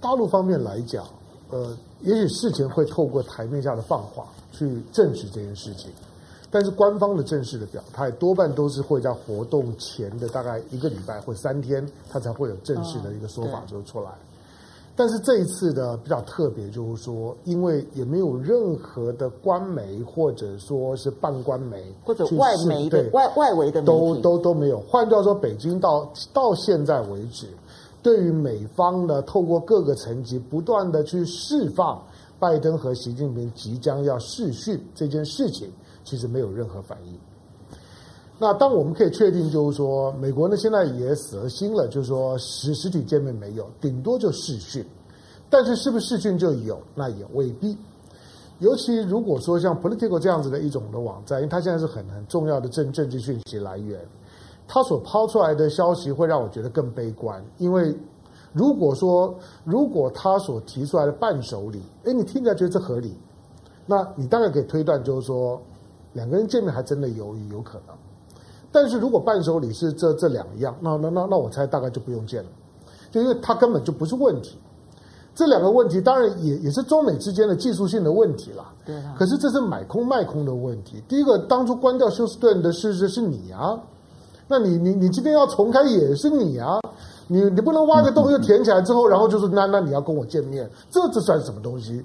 [0.00, 1.06] 大陆方面来讲，
[1.50, 5.88] 呃，也许事前会透过台面下的放话去证实这件事情。
[6.50, 14.10] 但是官方的正式的表态多半都是会在活动前的大概一个礼拜或三天，他才会有正式的一个说法就出来。
[14.98, 24.80] 但是这一次的比较特别，就是说，因为也没有任何的官媒或者说是半官媒或者外媒的外外围的媒都都都没有。
[24.80, 27.46] 换句话说，北京到到现在为止，
[28.02, 32.02] 对于美方呢，透过各个层级不断的去释放
[32.40, 35.70] 拜登和习近平即将要试训这件事情，
[36.02, 37.16] 其实没有任何反应。
[38.40, 44.84] 那当我们可以确定，就是说，美国呢现在也死了心了，就是说实实体见面没有，顶多就视讯，
[45.50, 47.76] 但是是不是视讯就有，那也未必。
[48.60, 54.00] 尤其如果说像 Political 这样子的一种的网站，因为它现在是很很重要的政政治讯息来源，
[54.68, 57.44] 它所抛出来的消息会让我觉得更悲观。
[57.58, 57.92] 因为
[58.52, 59.34] 如果说
[59.64, 63.16] 如果他所提出来的伴手礼，哎，你听起来觉得这合理，
[63.84, 65.60] 那你大概可以推断，就是说
[66.12, 67.96] 两个人见面还真的有有可能。
[68.70, 72.48] 但是如果伴手礼是这这两样，那那那那我猜大概就不用见了，
[73.10, 74.58] 就因为它根本就不是问题。
[75.34, 78.72] 这两个问题当然也也是中美之间的技术性的问题啦。
[78.84, 79.14] 对啊。
[79.16, 81.00] 可是这是买空卖空的问题。
[81.08, 83.78] 第一个，当初关掉休斯顿的是是是你啊，
[84.48, 86.80] 那你你你今天要重开也是你啊，
[87.28, 92.04] 你你不能挖个洞又填起来之后， 然后就是那那你要跟我见面，这这算什么东西？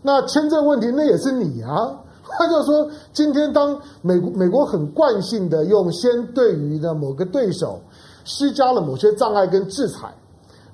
[0.00, 1.94] 那签证问题那也是你啊。
[2.38, 7.80] 他就说，今天当美国美国很惯性的用先对于的某个对手
[8.24, 10.12] 施加了某些障碍跟制裁，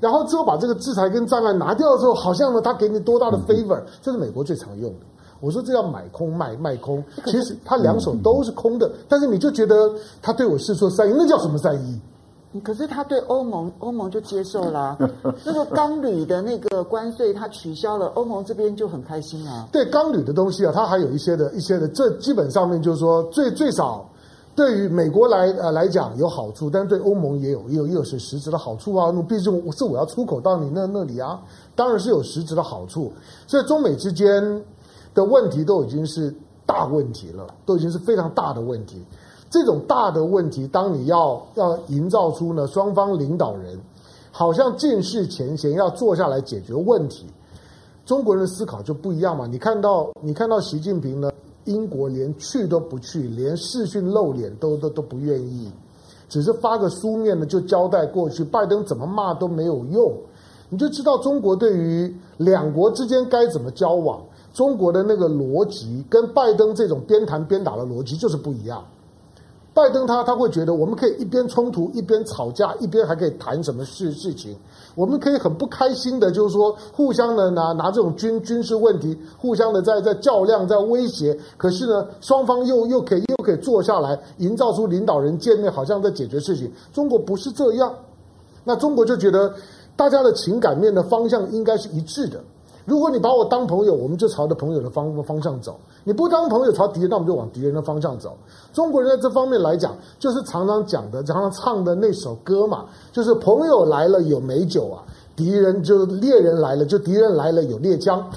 [0.01, 5.07] 然后之后把这个制裁跟障碍拿掉之后，好像呢他给你多大的 favor，这是美国最常用的。
[5.41, 9.91] 我说这叫买空卖卖空，其实他两手都是空的，但是你就觉得
[10.21, 12.01] 他对我释出善意，那叫什么善意？
[12.65, 14.99] 可是他对欧盟，欧盟就接受了、啊、
[15.47, 19.69] 那个钢铝的那个关税，他取消了，欧盟这边就很开心啊。
[19.71, 24.05] 对钢铝的东西啊，它还有一些的一些的，这基本上面就是说，最最少
[24.57, 29.13] 对于美国来呃来讲有好处，但是对欧盟也有也有也有些实质的好处啊。
[29.15, 31.41] 那毕竟是我要出口到你那那里啊，
[31.77, 33.13] 当然是有实质的好处。
[33.47, 34.61] 所以中美之间
[35.15, 36.35] 的问题都已经是
[36.67, 39.01] 大问题了，都已经是非常大的问题。
[39.51, 43.77] 这种大的问题，当你要要营造出呢，双方领导人
[44.31, 47.27] 好像尽释前嫌，要坐下来解决问题，
[48.07, 49.49] 中国人的思考就不一样嘛。
[49.49, 51.33] 你看到你看到习近平呢，
[51.65, 55.69] 英国连去都不去，连视讯露脸都都都不愿意，
[56.29, 60.13] 只是发个书面呢就交代过去，拜登怎么骂都没有用，
[60.69, 64.23] 你就知道中国对于两国之间该怎么交往，
[64.55, 68.85] 中国的那个逻辑跟拜登这种边谈边打的逻辑就是不一样。
[69.81, 74.55] 拜登他他会觉得我们可以一边冲突一边吵架，一边还可以谈什么事事情，
[74.95, 81.35] 我们可以很不开心的，就是说互相的拿拿这种军军事问题，互相的在在较量，在威胁。
[81.57, 86.71] 可是呢，双方又又可以又可以坐下来，营造出领导人见面好像在解决事情。
[86.93, 87.91] 中国不是这样，
[88.63, 89.55] 那中国就觉得
[89.97, 92.39] 大家的情感面的方向应该是一致的。
[92.91, 98.37] 如果你把我当朋友，我们就朝着朋友的方方向走；你不当朋友，朝敌人，那我们就往敌人的方向走。
[98.73, 108.29] 中国人在这方面来讲，就是常常讲的、常常唱的那首歌嘛，就是朋友来了有美酒啊，敌人就猎人来了就敌人来了有猎枪。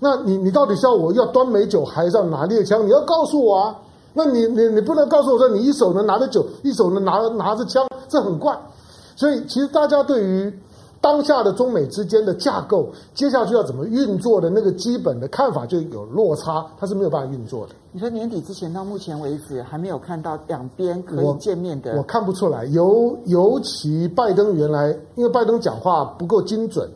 [0.00, 2.84] 那你你到底是要我要端美酒，还是要拿猎枪？
[2.84, 3.76] 你要告诉我啊！
[4.14, 8.58] 那你你你不能告诉我说你一手能拿着酒，一手能拿拿着枪，这很怪。
[9.14, 10.52] 所以其实大家对于。
[11.02, 17.74] 当下的中美之间的架构，接下去要怎么运作的那个基本的看法就有落差，它是没有办法运作的。
[17.90, 22.64] 你说年底之前到目前为止还没有看到两边可以见面的，我，我看不出来。
[22.66, 26.88] 尤尤其拜登原来因为拜登讲话不够精准。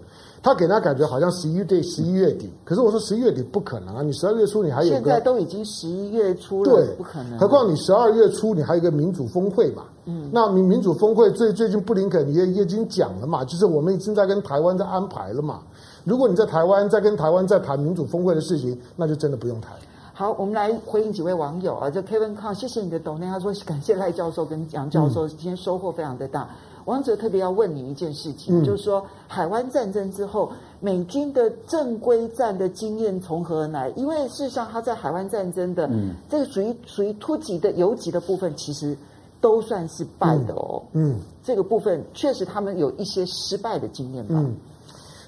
[0.47, 2.49] 他给他感觉好像十一月底，十一月底。
[2.65, 4.01] 可是我说十一月底不可能啊！
[4.01, 7.37] 你十二月初你还有个，现在都已经十一月初了，对，不可能。
[7.37, 9.83] 何况你十二月初你还有一个民主峰会嘛？
[10.05, 15.63] 嗯，那民民主峰会最最近布林肯也也已经讲了嘛，就是我们已经在跟台湾在安排了嘛。
[16.05, 19.73] 如果你在台湾在跟台湾在谈民主峰会的事情，那就真的不用谈。
[20.15, 26.43] 好，我们来回应几位网友啊，这 Kevin Kong，谢谢你的抖内，他说感谢赖教授跟杨教授，今天收获非常的大。
[26.43, 26.49] 嗯
[26.87, 33.89] 王哲特别要问你一件事情，嗯、就是说海湾战争之后，美军的正规战的经验从何而来？
[33.97, 38.97] 因为事实上，他在海湾战争的、嗯、这个属于属于突击的游击的部分，其实
[39.41, 40.81] 都算是败的哦。
[40.93, 44.37] 嗯，嗯这个部分确实他们有一些失败的经验吧。
[44.39, 44.55] 嗯，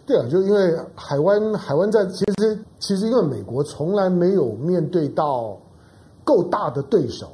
[0.07, 5.59] 对啊，就因为海湾海湾战，其实其实因为美国从来没有面对到
[6.23, 7.33] 够大的对手，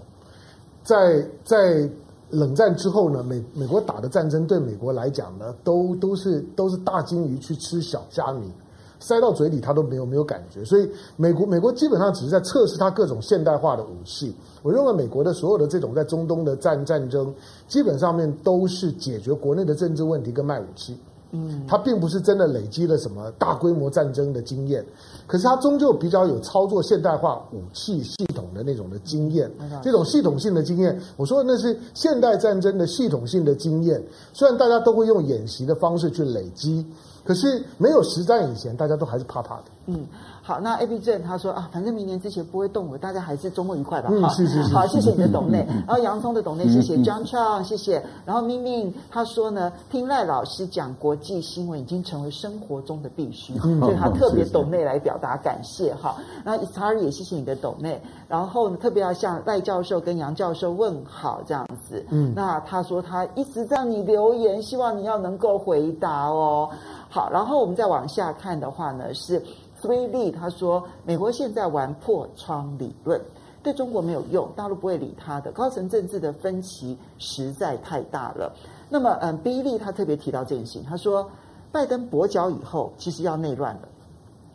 [0.82, 1.86] 在在。
[2.30, 8.50] 冷战之后呢，美美国打的战争对美国来讲呢，都都是都是大鲸鱼去吃小虾米，
[8.98, 10.64] 塞到嘴里它都没有没有感觉。
[10.64, 14.34] 所以美国美国基本上只是在测试它各种现代化的武器。
[14.62, 17.32] 我认为美国的所有的这种在中东的战战争，
[17.68, 20.98] 基本上面都是解决国内的政治问题跟卖武器。
[21.37, 24.85] 嗯，他并不是真的累积了什么大规模战争的经验，
[25.26, 29.51] 可是他终究比较有操作现代化武器系统的那种的经验，
[29.82, 34.01] 这种系统性的经验，我说的那是现代战争的系统性的经验。
[34.32, 36.87] 虽然大家都会用演习的方式去累积，
[37.24, 39.64] 可是没有实战以前，大家都还是怕怕的。
[39.87, 40.07] 嗯。
[40.47, 44.11] 好，那 A B 正他说啊，反正明年之前不会动我，大家还是周末愉快吧。
[44.12, 44.74] 嗯，是是是。
[44.74, 45.66] 好，谢谢你的董内。
[45.86, 48.05] 然后洋葱的董内，谢谢 John Chang，谢谢。
[48.26, 56.16] 然后明明他说呢，听赖老师讲国际新闻已经成为生活中的必须，所以他特别董内来表达感谢哈。
[56.45, 57.99] 那 Istari 也谢谢你的董内。
[58.28, 62.05] 然后呢，特别要向赖教授跟杨教授问好这样子。
[62.11, 62.34] 嗯。
[62.36, 66.68] 那他说他一直让你留言，希望你要能够回答哦。
[67.09, 69.42] 好，然后我们再往下看的话呢是。
[69.89, 73.20] 威利他说：“美国现在玩破窗理论，
[73.62, 75.51] 对中国没有用，大陆不会理他的。
[75.53, 78.55] 高层政治的分歧实在太大了。
[78.91, 81.28] 那么，嗯，比利他特别提到这件事情，他说，
[81.72, 83.89] 拜登跛脚以后，其实要内乱了，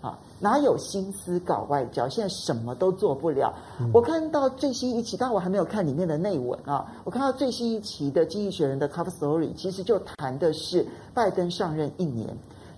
[0.01, 2.07] 啊，哪有心思搞外交？
[2.07, 3.53] 现在什么都做不了。
[3.79, 6.85] 嗯、我看到最新一期，但我还没有看里面的内文啊。
[7.03, 12.27] 我看到最新一期的《经济学人》的 Cover Story，其实就谈的是拜登上任一年。”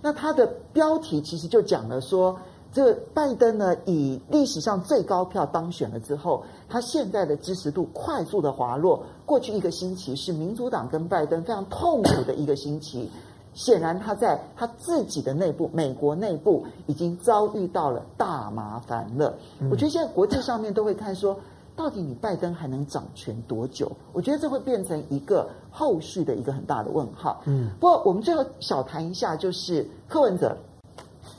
[0.02, 2.36] 那它的标题其实就讲了说，
[2.72, 9.04] 这个拜登呢，以历史上最高票当选了之后，他现在的支持度快速的滑落。
[9.24, 13.08] 过去一个星期是民主党跟拜登非常痛苦的一个星期，
[13.54, 19.38] 显然他在他自己的内部，美国内部已经遭遇到了大麻烦了。
[19.70, 21.38] 我觉得现在国际上面都会看说。
[21.74, 23.90] 到底你拜登还能掌权多久？
[24.12, 27.42] 我觉得这会变成一个后续的一个很大的问号。
[27.46, 30.56] 嗯，不过我们最后小谈一下，就是柯文哲，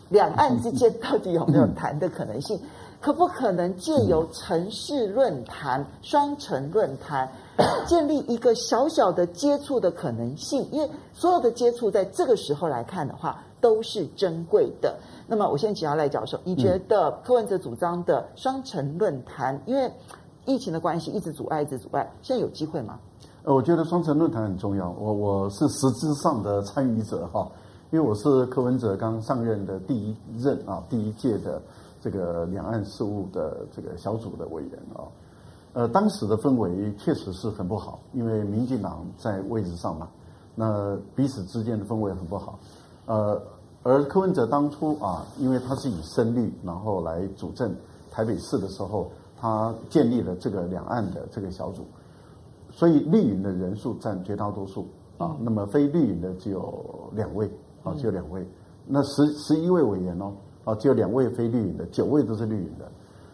[0.09, 2.59] 两岸之间到底有没有谈的可能性？
[2.99, 7.29] 可不可能借由城市论坛、双城论坛，
[7.85, 10.65] 建立一个小小的接触的可能性？
[10.71, 14.97] 因为所有的接触在这个时候来看的话，都是珍贵的。
[15.27, 19.91] 那么，我先请教赖教授，你觉得柯文哲主张的双城论坛，因为
[20.45, 22.09] 疫情的关系一直阻碍，一直阻碍。
[22.21, 22.97] 现在有机会吗？
[23.45, 24.89] 呃，我觉得双城论坛很重要。
[24.91, 27.45] 我我是实质上的参与者哈，
[27.91, 31.61] 因为我是柯文哲刚上任的第一任啊，第一届的
[31.99, 35.03] 这个两岸事务的这个小组的委员啊。
[35.73, 40.07] 呃，当时的氛围确实是很不好，因为民进党在位置上嘛，
[40.55, 42.57] 那彼此之间的氛围很不好。
[43.07, 43.41] 呃，
[43.83, 47.75] 而柯文哲当初啊，因为他是以深绿然后来主政
[48.09, 49.11] 台北市的时候。
[49.35, 51.85] 他建立了这个两岸的这个小组，
[52.75, 55.37] 所以绿营的人数占绝大多数啊。
[55.39, 57.49] 那么非绿营的只有两位
[57.83, 58.45] 啊，只有两位。
[58.85, 60.33] 那十十一位委员哦，
[60.65, 62.91] 啊，只有两位非绿营的，九位都是绿营的。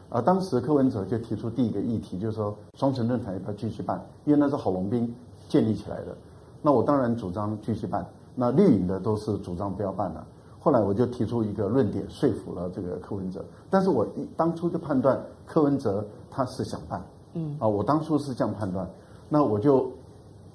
[0.09, 4.03] 啊，当时柯文哲就提出第一个议题，就是说双城论坛要不要继续办？
[4.25, 5.15] 因为那是郝龙斌
[5.47, 6.17] 建立起来的。
[6.61, 8.05] 那我当然主张继续办。
[8.35, 10.25] 那绿营的都是主张不要办了。
[10.59, 13.43] 后来我就提出一个论点，说服了这个柯文哲。
[13.69, 18.89] 但是我一当初就判断柯文哲他是想办，嗯啊，我当初是这样判断。
[19.29, 19.89] 那我就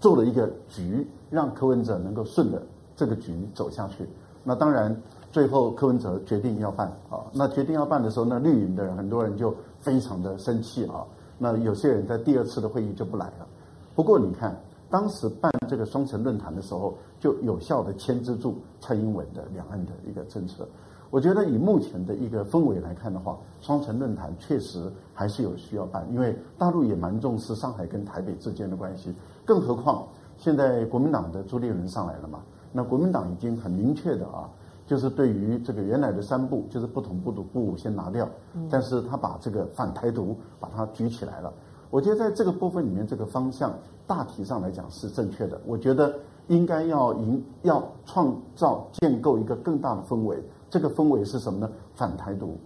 [0.01, 2.61] 做了一个局，让柯文哲能够顺着
[2.95, 4.07] 这个局走下去。
[4.43, 4.95] 那当然，
[5.33, 7.25] 最后柯文哲决定要办啊。
[7.33, 11.07] 那决定要办的时候，那绿营的人很多人就非常的生气啊。
[11.39, 13.47] 那有些人在第二次的会议就不来了。
[13.95, 14.55] 不过你看。
[14.91, 20.69] 当时办这个双城论坛的时候，就有效地牵制住蔡英文的两岸的一个政策。
[21.15, 29.15] 我觉得以目前的一个氛围来看的话，双城论坛确实还是有需要办，因为大陆也蛮重视上海跟台北之间的关系。
[29.45, 32.41] 更何况现在国民党的朱立伦上来了嘛，
[32.73, 34.51] 那国民党已经很明确的啊，
[34.89, 38.29] 就是对于这个原来的三步，就是不同步的步先拿掉，
[38.69, 41.55] 但是他把这个反台独把它举起来了。
[41.91, 43.73] 我觉得在这个部分里面，这个方向
[44.05, 45.61] 大体上来讲是正确的。
[45.65, 46.13] 我觉得
[46.49, 50.43] 应该要营，要创造建构一个更大的氛围。
[50.75, 51.71] 这个氛围是什么呢？
[51.95, 52.59] 反台独、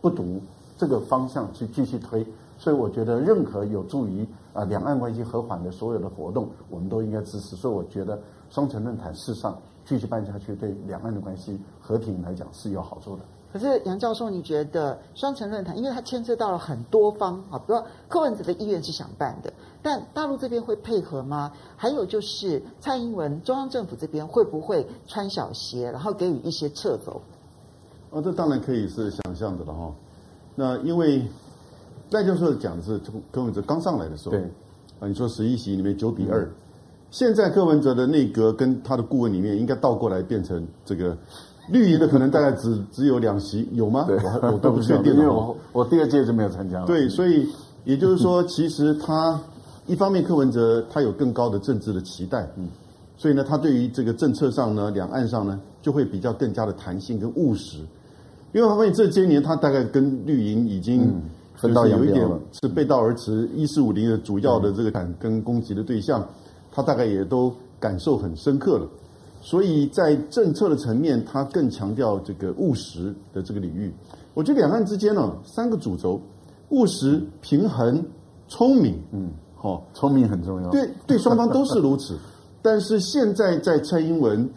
[0.00, 0.40] 不独
[0.78, 2.24] 这个方向去继续推。
[2.56, 7.56] 所以我觉得任何有助于啊两岸关系和缓的所有的活动，我们都应该支持。
[7.56, 8.16] 所以我觉得
[8.50, 13.22] 双城论坛事实上继续办下去，对两岸的关系和平来讲是有好处的。
[13.52, 19.52] 可是杨教授，你觉得双城论坛，因为它牵涉到了很多方啊，比如说柯文哲的意愿是想办的，
[19.82, 21.50] 但大陆这边会配合吗？
[21.76, 27.20] 还有就是蔡英文中央政府这边会不会穿小鞋，然后给予一些撤走？
[28.10, 29.92] 哦，这当然可以是想象的了哈。
[30.54, 31.22] 那因为
[32.10, 33.00] 赖教授讲的是
[33.30, 34.40] 柯文哲刚上来的时候，对
[35.00, 36.48] 啊，你说十一席里面九比二，
[37.10, 41.16] 现在柯文哲的内阁跟他的顾问里面应该倒过来变成这个。
[41.68, 44.04] 绿营的可能大概只 只有两席，有吗？
[44.06, 46.86] 对，我我都不确定， 因为我我第二届就没有参加了。
[46.86, 47.44] 对，所以
[47.84, 49.36] 也就是说，其实他
[49.88, 52.68] 一方面柯文哲他有更高的政治的期待，嗯，
[53.16, 57.78] 所以呢，他对于这个政策上呢，两岸上呢，就会比较更加的弹性跟务实。
[58.52, 61.20] 因为他发现这些年他大概跟绿营已经
[61.54, 63.48] 分道扬镳了，是背道而驰。
[63.54, 66.26] 一四五零的主要的这个敢跟攻击的对象，
[66.70, 68.88] 他大概也都感受很深刻了。
[69.40, 73.92] 所以在政策的层面，他更强调这个务实的这个领域。
[74.34, 76.20] 我觉得两岸之间呢，三个主轴：
[76.70, 78.04] 务实、平衡、
[78.48, 78.98] 聪明。
[79.12, 80.70] 嗯，好，聪明很重要。
[80.70, 82.16] 对，对，双方都是如此。
[82.66, 84.50] 但是现在在蔡英文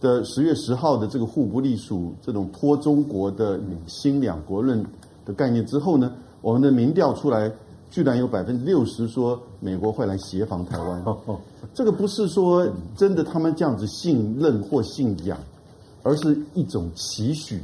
[0.00, 3.58] 的十月十号的这个互不隶属、这种脱中国的
[3.88, 4.80] 新两国论
[5.24, 6.12] 的概念之后呢，
[6.42, 7.50] 我们的民调出来。
[7.88, 11.02] 居然有百分之六十说美国会来协防台湾，
[11.72, 15.38] 这个不是说真的他们这样子信任或信仰，
[16.02, 17.62] 而是一种期许，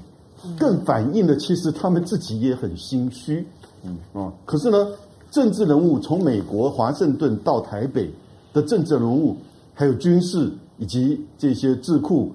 [0.59, 3.45] 更反映了其实他们自己也很心虚，
[3.83, 3.99] 嗯。
[4.15, 4.89] 啊，可是呢，
[5.31, 8.09] 政治人物从美国华盛顿到台北
[8.55, 9.37] 的政治人物，
[9.83, 12.31] 还有军事以及这些智库、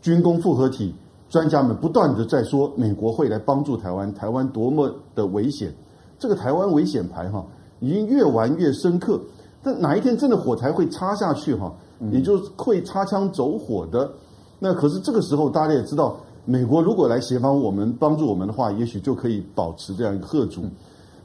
[0.00, 0.94] 军工复合体
[1.28, 5.70] 专家们，不断的在说美国会来帮助台湾，台湾多么的危险。
[6.18, 7.44] 这个台湾危险牌哈，
[7.80, 9.20] 已经越玩越深刻。
[9.62, 11.70] 但哪一天真的火柴会插下去哈，
[12.10, 14.10] 也就会擦枪走火的。
[14.58, 16.16] 那可是这个时候，大家也知道，
[16.46, 20.62] 美国如果来协防我们、帮助我们的话，也许就可以保持这样一个贺主。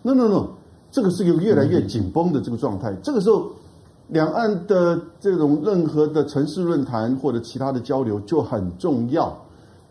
[0.02, 0.48] No No No，
[0.92, 2.94] 这个是一个越来越紧绷的这个状态。
[3.02, 3.50] 这个时候，
[4.12, 9.36] 两岸的这种任何的城市论坛或者其他的交流就很重要。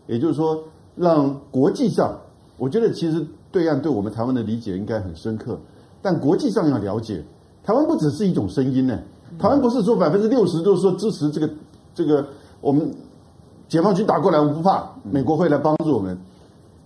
[0.07, 0.57] 也就是说，
[0.95, 2.17] 让国际上，
[2.57, 3.23] 我觉得其实。
[3.53, 5.59] 对岸对我们台湾的理解应该很深刻，
[6.01, 7.21] 但国际上要了解，
[7.65, 8.97] 台湾不只是一种声音呢。
[9.37, 11.49] 台湾不是说百分之六十都是说支持这个
[11.93, 12.25] 这个
[12.61, 12.89] 我们
[13.67, 16.17] 解放军打过来我们不怕，美国会来帮助我们。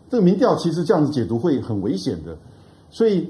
[0.10, 2.36] 这个民调其实这样子解读会很危险的，
[2.90, 3.30] 所以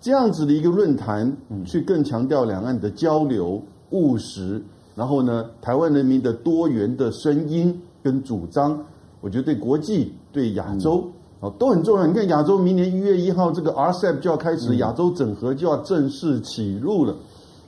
[0.00, 1.36] 这样子的一个论坛，
[1.66, 4.62] 去更强调两岸的交流务实，
[4.94, 8.82] 然后呢，台湾人民的多元的声音跟主张，
[9.20, 11.06] 我觉得对国际对亚洲。
[11.42, 12.06] 哦，都很重要。
[12.06, 17.16] 你看，亚洲明年一月一号，这个 RCEP 就要开始，亚洲整合就要正式起入了。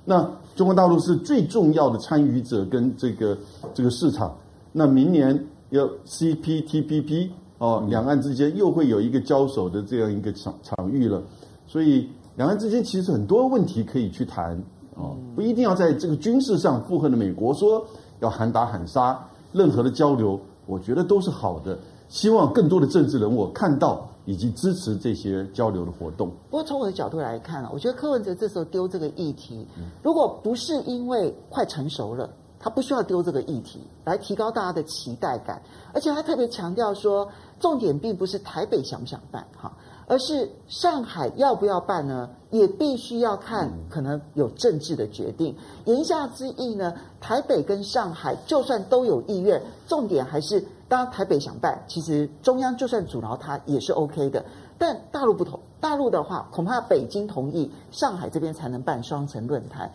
[0.05, 3.35] 那中国大陆是最重要的参与者跟这个
[3.72, 4.37] 这个市场。
[4.72, 11.22] 那明年要 CPTPP 哦，两岸之间又会有一个交手的这样一个场场域了。
[11.66, 12.07] 所以，
[12.43, 14.61] 两岸之间其实很多问题可以去谈
[14.97, 17.86] 哦，不一定要在这个军事上附和的美国说
[18.18, 21.78] 要喊打喊杀，任何的交流，我觉得都是好的。
[22.09, 26.30] 希望更多的政治人物看到以及支持这些交流的活动。
[26.51, 29.64] 不过从我的角度来看啊，我觉得柯文哲这时候丢这个议题，
[30.03, 32.28] 如果不是因为快成熟了，
[32.59, 35.62] 他不需要丢这个议题来提高大家的期待感，
[35.95, 37.28] 而且他特别强调说，
[37.61, 39.72] 重点并不是台北想不想办哈，
[40.13, 42.29] 而是上海要不要办呢？
[42.51, 45.57] 也必须要看可能有政治的决定。
[45.87, 50.63] 言下之意呢，台北跟上海就算都有意愿，重点还是。
[50.87, 54.45] 当台北想办，其实中央就算阻挠他也是 OK 的。
[54.77, 59.91] 但大陆不同，大陆的话恐怕北京同意，上海这边才能办双城论坛。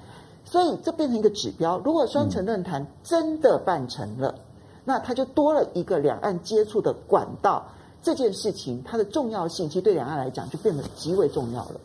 [0.45, 1.78] 所以这变成一个指标。
[1.78, 4.34] 如果双城论坛真的办成了，
[4.84, 7.68] 那它就多了一个两岸接触的管道。
[8.07, 11.81] 这件事情它的重要性，其实对两岸来讲就变得极为重要了。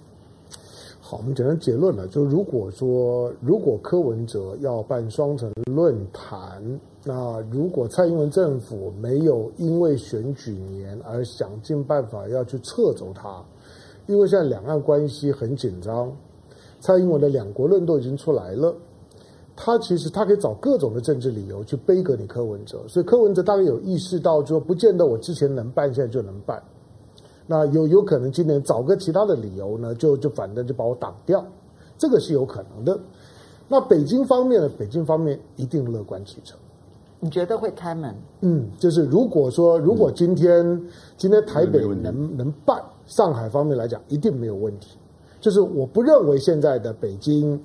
[1.00, 6.80] 好，我们简单结论了，就如果说如果柯文哲要办双城论坛。
[7.04, 13.42] 那如果蔡英文政府没有因为选举年而想尽办法要去撤走他，
[14.06, 16.16] 因为现在两岸关系很紧张，
[16.78, 18.72] 蔡英文的两国论都已经出来了，
[19.64, 26.60] 他其实他可以找各种的政治理由去杯葛你柯文哲，所以柯文哲大概有意识到，说不见得我之前能办，现在就能办，
[27.46, 31.46] 那有有可能今年找个其他的理由呢，就就反正就把我挡掉，
[31.96, 32.98] 这个是有可能的。
[33.68, 34.68] 那北京方面呢？
[34.76, 36.58] 北京方面一定乐观其成。
[37.20, 38.12] 你觉得会开门？
[38.40, 44.98] 嗯，就是如果说，如果今天、嗯、今天台北能能办，上海方面来讲一定没有问题。
[45.40, 47.60] 就是我不认为现在的北京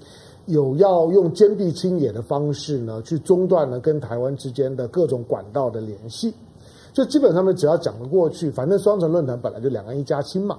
[0.47, 6.33] 有要用坚壁清野的方式呢，去中断了跟台湾之间的各种管道的联系。
[6.93, 10.57] 就基本上面只要讲得过去，反正双城论坛本来就两岸一家亲嘛，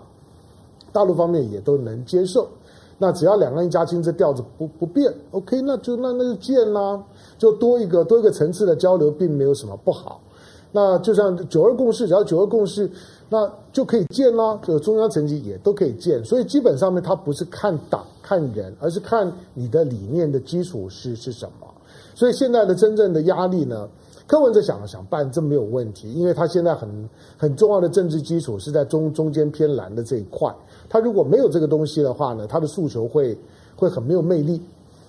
[0.92, 2.46] 大陆方面也都能接受。
[2.96, 7.02] 那只要两岸一家亲，这调子不不变，OK，那就那那就见啦，
[7.38, 10.20] 就多一个多一个层次的交流，并没有什么不好。
[10.70, 12.90] 那就像九二共识，只要九二共识，
[13.28, 14.58] 那就可以建啦。
[14.62, 21.66] 就中央层级也都可以建，所以基本上面它不是看党看人，而是看你的理念的基础是是什么。
[22.14, 23.88] 所以现在的真正的压力呢，
[24.26, 26.88] 柯文哲想了想办，这没有问题，因为他现在很
[27.36, 30.52] 很重要的政治基础是在中中间偏蓝的这一块。
[30.88, 33.36] 他如果没有这个东西的话呢，他的诉求会
[33.76, 34.60] 会很没有魅力，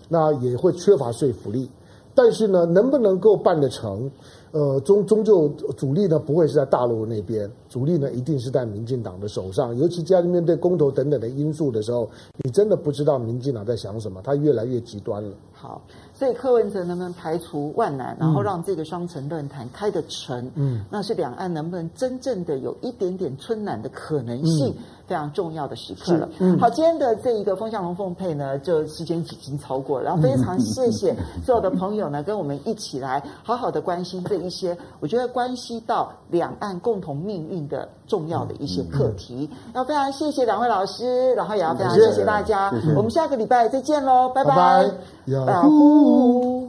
[0.07, 1.69] 那也会缺乏说服力。
[2.13, 4.11] 但是呢，能不能够办得成？
[4.51, 5.47] 呃，终终究
[5.77, 9.77] 主力呢不会是在大陆那边，主力呢一定是在民进党的手上。
[9.77, 12.09] 尤其家里面对公投等等的因素的时候，
[12.43, 15.35] 你真的不知道民进党在想什么，他越来越极端了。
[15.53, 15.81] 好，
[16.13, 20.49] 所以柯文哲能不能排除万难，然后让这个双城论坛开得成？
[20.55, 24.69] 嗯，那是两岸能不能真正的有一点点春暖的可能性？
[24.69, 26.29] 嗯非常重要的时刻了。
[26.37, 30.05] 嗯、好，今天的这一个风向龙凤配呢，就时间已经超过了。
[30.05, 39.49] 然后非常谢谢 所有的朋友呢，跟我们一起来好好的关心这一些，我觉得关系到两岸共同命运的重要的一些课题。
[39.73, 42.71] 要非常谢谢两位老师，然后也要非常谢谢大家。
[42.95, 44.53] 我们下个礼拜再见喽，拜拜。
[44.55, 46.68] 拜拜。